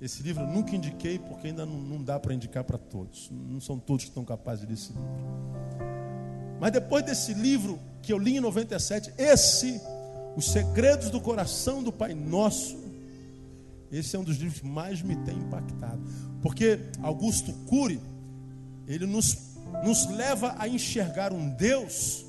[0.00, 3.30] Esse livro eu nunca indiquei, porque ainda não, não dá para indicar para todos.
[3.30, 5.08] Não são todos que estão capazes de ler esse livro.
[6.58, 9.80] Mas depois desse livro que eu li em 97, esse,
[10.34, 12.76] Os Segredos do Coração do Pai Nosso,
[13.92, 16.00] esse é um dos livros que mais me tem impactado.
[16.40, 18.00] Porque Augusto Cury,
[18.88, 19.36] ele nos,
[19.84, 22.24] nos leva a enxergar um Deus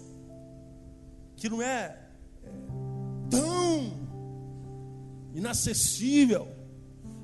[1.44, 1.94] que não é,
[2.42, 2.50] é
[3.30, 3.92] tão
[5.36, 6.48] inacessível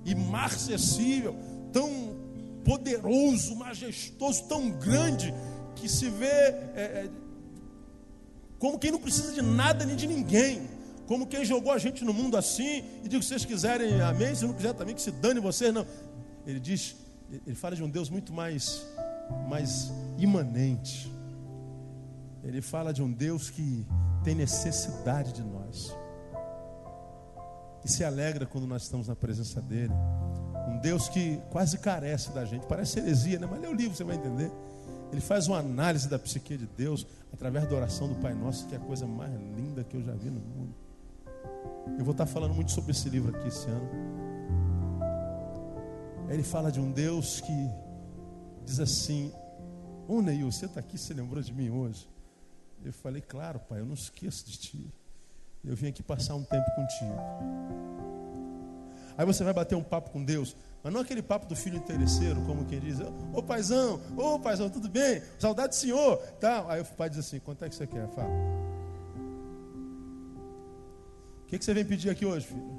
[0.04, 1.38] e marcessível,
[1.72, 2.18] tão
[2.66, 5.34] poderoso, majestoso, tão grande,
[5.74, 7.10] que se vê é, é,
[8.58, 10.68] como quem não precisa de nada nem de ninguém,
[11.08, 14.44] como quem jogou a gente no mundo assim, e digo, se vocês quiserem, amém, se
[14.46, 15.88] não quiser também, que se dane vocês, não.
[16.46, 16.94] Ele diz,
[17.48, 18.86] ele fala de um Deus muito mais,
[19.48, 21.10] mais imanente.
[22.44, 23.86] Ele fala de um Deus que
[24.24, 25.96] tem necessidade de nós.
[27.84, 29.94] E se alegra quando nós estamos na presença dele.
[30.68, 32.66] Um Deus que quase carece da gente.
[32.66, 33.48] Parece heresia, né?
[33.50, 34.52] Mas lê o livro, você vai entender.
[35.12, 38.76] Ele faz uma análise da psique de Deus através da oração do Pai Nosso, que
[38.76, 40.76] é a coisa mais linda que eu já vi no mundo.
[41.98, 43.90] Eu vou estar falando muito sobre esse livro aqui esse ano.
[46.30, 47.70] Ele fala de um Deus que
[48.64, 49.32] diz assim:
[50.08, 52.08] Ô Neil, você está aqui, você lembrou de mim hoje?
[52.84, 54.94] Eu falei, claro, pai, eu não esqueço de ti.
[55.64, 57.16] Eu vim aqui passar um tempo contigo.
[59.18, 62.42] Aí você vai bater um papo com Deus, mas não aquele papo do filho interesseiro,
[62.44, 63.00] como quem diz,
[63.34, 65.22] ô paizão, ô paizão, tudo bem?
[65.38, 66.18] Saudade do senhor.
[66.40, 66.66] Tá.
[66.70, 68.08] Aí o pai diz assim, quanto é que você quer?
[68.10, 68.30] Fala.
[71.44, 72.78] O que, que você vem pedir aqui hoje, filho?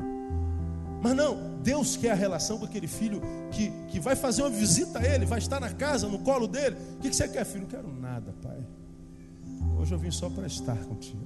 [1.02, 3.20] Mas não, Deus quer a relação com aquele filho
[3.50, 6.76] que, que vai fazer uma visita a ele, vai estar na casa, no colo dele.
[6.94, 7.62] O que, que você quer, filho?
[7.62, 8.58] Não quero nada, pai.
[9.80, 11.24] Hoje eu vim só para estar contigo.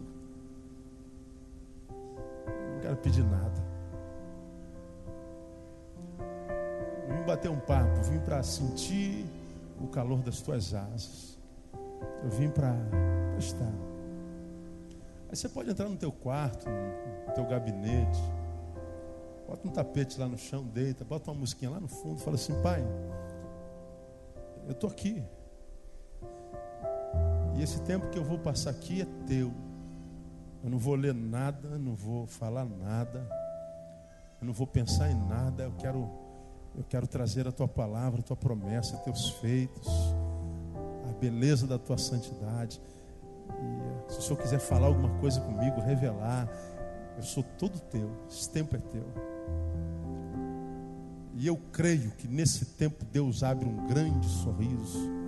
[1.88, 3.64] Não quero pedir nada.
[7.08, 9.26] Vim bater um papo, vim para sentir
[9.82, 11.36] o calor das tuas asas.
[12.22, 12.76] Eu vim para
[13.40, 13.72] estar.
[15.28, 16.66] Aí você pode entrar no teu quarto,
[17.26, 18.22] no teu gabinete.
[19.48, 22.54] Bota um tapete lá no chão, deita, bota uma musiquinha lá no fundo, fala assim,
[22.62, 22.84] pai,
[24.64, 25.24] eu estou aqui.
[27.56, 29.52] E esse tempo que eu vou passar aqui é teu.
[30.62, 33.28] Eu não vou ler nada, não vou falar nada,
[34.40, 35.64] eu não vou pensar em nada.
[35.64, 36.10] Eu quero,
[36.76, 39.86] eu quero trazer a tua palavra, a tua promessa, teus feitos,
[41.08, 42.80] a beleza da tua santidade.
[44.08, 46.48] E se o Senhor quiser falar alguma coisa comigo, revelar,
[47.16, 48.10] eu sou todo teu.
[48.28, 49.06] Esse tempo é teu.
[51.34, 55.23] E eu creio que nesse tempo Deus abre um grande sorriso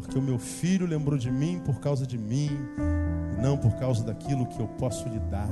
[0.00, 2.50] porque o meu filho lembrou de mim por causa de mim,
[3.36, 5.48] e não por causa daquilo que eu posso lhe dar.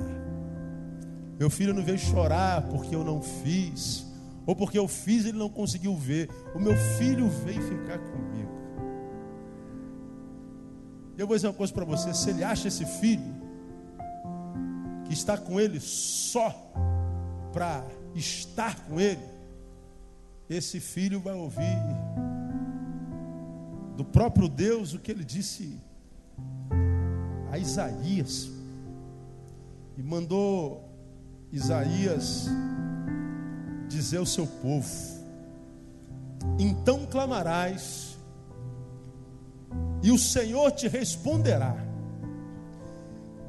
[1.39, 4.07] Meu filho não veio chorar porque eu não fiz,
[4.47, 6.29] ou porque eu fiz e ele não conseguiu ver.
[6.55, 8.59] O meu filho veio ficar comigo.
[11.17, 13.37] Eu vou dizer uma coisa para você: se ele acha esse filho
[15.05, 16.51] que está com ele só
[17.53, 17.85] para
[18.15, 19.23] estar com ele,
[20.49, 21.77] esse filho vai ouvir
[23.99, 25.77] do próprio Deus o que ele disse
[27.51, 28.49] a Isaías.
[29.97, 30.89] E mandou
[31.53, 32.47] Isaías
[33.89, 34.89] dizer ao seu povo:
[36.61, 38.17] Então clamarás,
[40.01, 41.75] e o Senhor te responderá.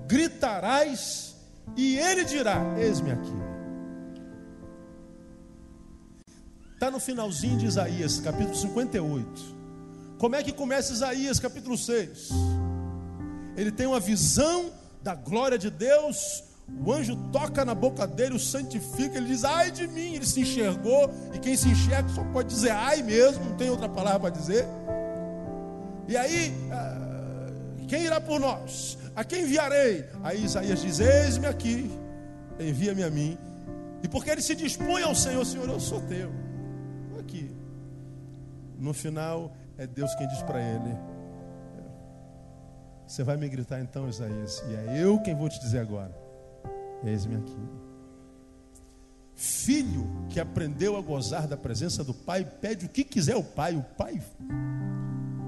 [0.07, 1.35] Gritarás,
[1.77, 3.37] e ele dirá: Eis-me aqui.
[6.73, 9.58] Está no finalzinho de Isaías, capítulo 58.
[10.19, 12.29] Como é que começa Isaías, capítulo 6?
[13.57, 16.43] Ele tem uma visão da glória de Deus
[16.85, 20.13] o anjo toca na boca dele, o santifica, ele diz: Ai de mim.
[20.13, 23.89] Ele se enxergou, e quem se enxerga só pode dizer ai mesmo, não tem outra
[23.89, 24.65] palavra para dizer.
[26.07, 27.51] E aí, ah,
[27.87, 28.97] quem irá por nós?
[29.15, 30.05] A quem enviarei?
[30.23, 31.91] Aí Isaías diz: Eis-me aqui,
[32.59, 33.37] envia-me a mim.
[34.01, 36.31] E porque ele se dispõe ao Senhor, Senhor, eu sou teu.
[37.19, 37.51] Aqui.
[38.77, 40.95] No final, é Deus quem diz para ele:
[43.07, 46.13] Você vai me gritar então, Isaías, e é eu quem vou te dizer agora.
[47.03, 47.57] Eis-me aqui.
[49.33, 53.77] Filho que aprendeu a gozar da presença do pai, pede o que quiser o pai.
[53.77, 54.21] O pai,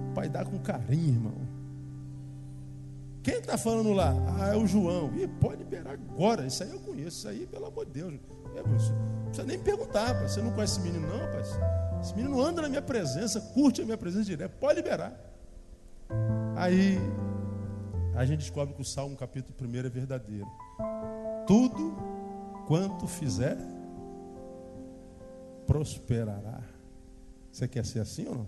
[0.10, 1.52] o pai dá com carinho, irmão.
[3.22, 4.14] Quem está falando lá?
[4.40, 5.12] Ah, é o João.
[5.16, 6.48] E pode liberar agora.
[6.48, 7.18] Isso aí eu conheço.
[7.18, 8.14] Isso aí, pelo amor de Deus.
[8.56, 10.14] É, não precisa nem perguntar.
[10.28, 11.42] Você não conhece esse menino, não, pai?
[12.02, 14.54] Esse menino anda na minha presença, curte a minha presença direto.
[14.60, 15.14] Pode liberar.
[16.56, 16.98] Aí
[18.16, 20.48] a gente descobre que o Salmo capítulo 1 é verdadeiro.
[21.48, 21.96] Tudo
[22.68, 23.58] quanto fizer,
[25.68, 26.62] prosperará.
[27.52, 28.48] Você quer ser assim ou não?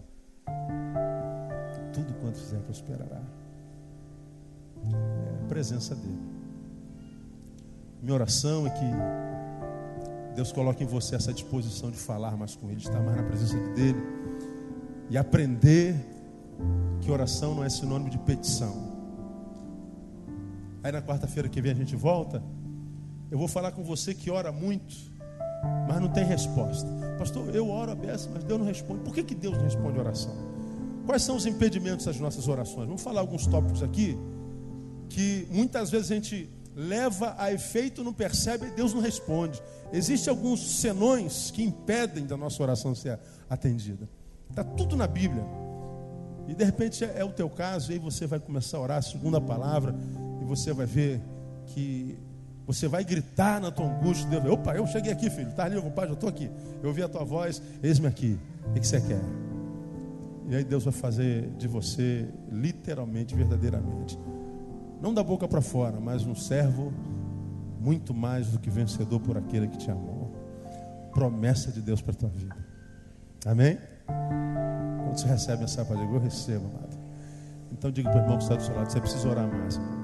[1.94, 3.22] Tudo quanto fizer, prosperará.
[4.84, 6.20] É a presença dele.
[8.02, 8.86] Minha oração é que
[10.36, 13.24] Deus coloque em você essa disposição de falar mais com Ele, de estar mais na
[13.24, 14.02] presença dele
[15.10, 15.96] e aprender
[17.02, 18.94] que oração não é sinônimo de petição.
[20.84, 22.44] Aí na quarta-feira que vem a gente volta.
[23.32, 24.96] Eu vou falar com você que ora muito,
[25.88, 26.88] mas não tem resposta.
[27.18, 29.04] Pastor, eu oro a beça, mas Deus não responde.
[29.04, 30.36] Por que, que Deus não responde oração?
[31.06, 32.88] Quais são os impedimentos das nossas orações?
[32.88, 34.18] Vamos falar alguns tópicos aqui
[35.10, 39.62] que muitas vezes a gente leva a efeito, não percebe Deus não responde.
[39.92, 43.20] Existem alguns senões que impedem da nossa oração ser
[43.50, 44.10] atendida.
[44.50, 45.44] Está tudo na Bíblia.
[46.48, 48.98] E de repente é, é o teu caso, e aí você vai começar a orar
[48.98, 49.96] a segunda palavra,
[50.42, 51.22] e você vai ver
[51.68, 52.18] que
[52.66, 54.28] você vai gritar na tua angústia.
[54.30, 55.50] Deus, opa, eu cheguei aqui, filho.
[55.50, 56.50] Está ali ocupado, eu estou aqui.
[56.82, 58.38] Eu ouvi a tua voz, eis-me aqui.
[58.68, 59.22] O que você quer?
[60.50, 64.18] E aí Deus vai fazer de você, literalmente, verdadeiramente.
[65.04, 66.94] Não da boca para fora, mas um servo
[67.78, 70.32] muito mais do que vencedor por aquele que te amou.
[71.12, 72.56] Promessa de Deus para tua vida.
[73.46, 73.78] Amém?
[75.04, 76.98] Quando você recebe essa palavra, eu recebo, amado.
[77.70, 79.76] Então diga para o irmão que está do seu lado, você precisa orar mais.
[79.76, 80.04] Irmão.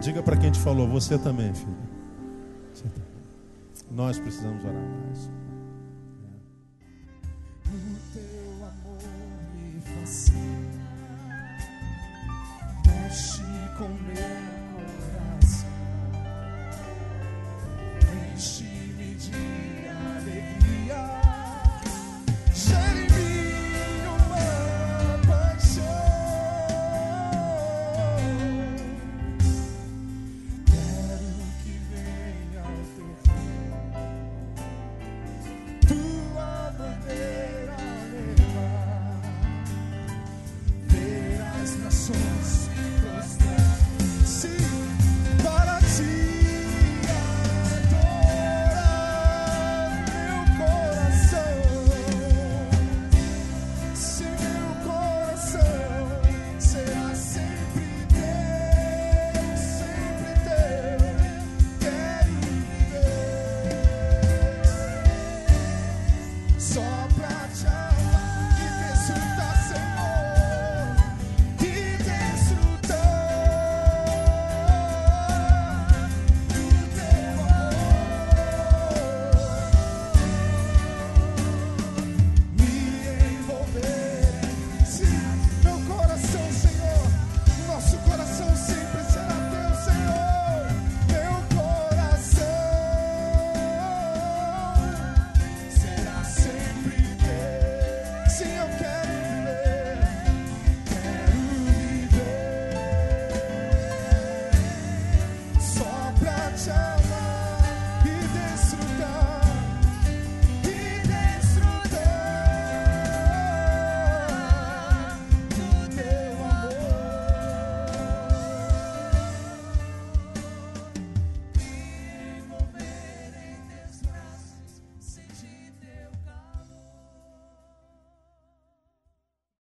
[0.00, 1.76] Diga para quem te falou, você também, filho.
[2.72, 3.02] Você também.
[3.90, 5.28] Nós precisamos orar mais.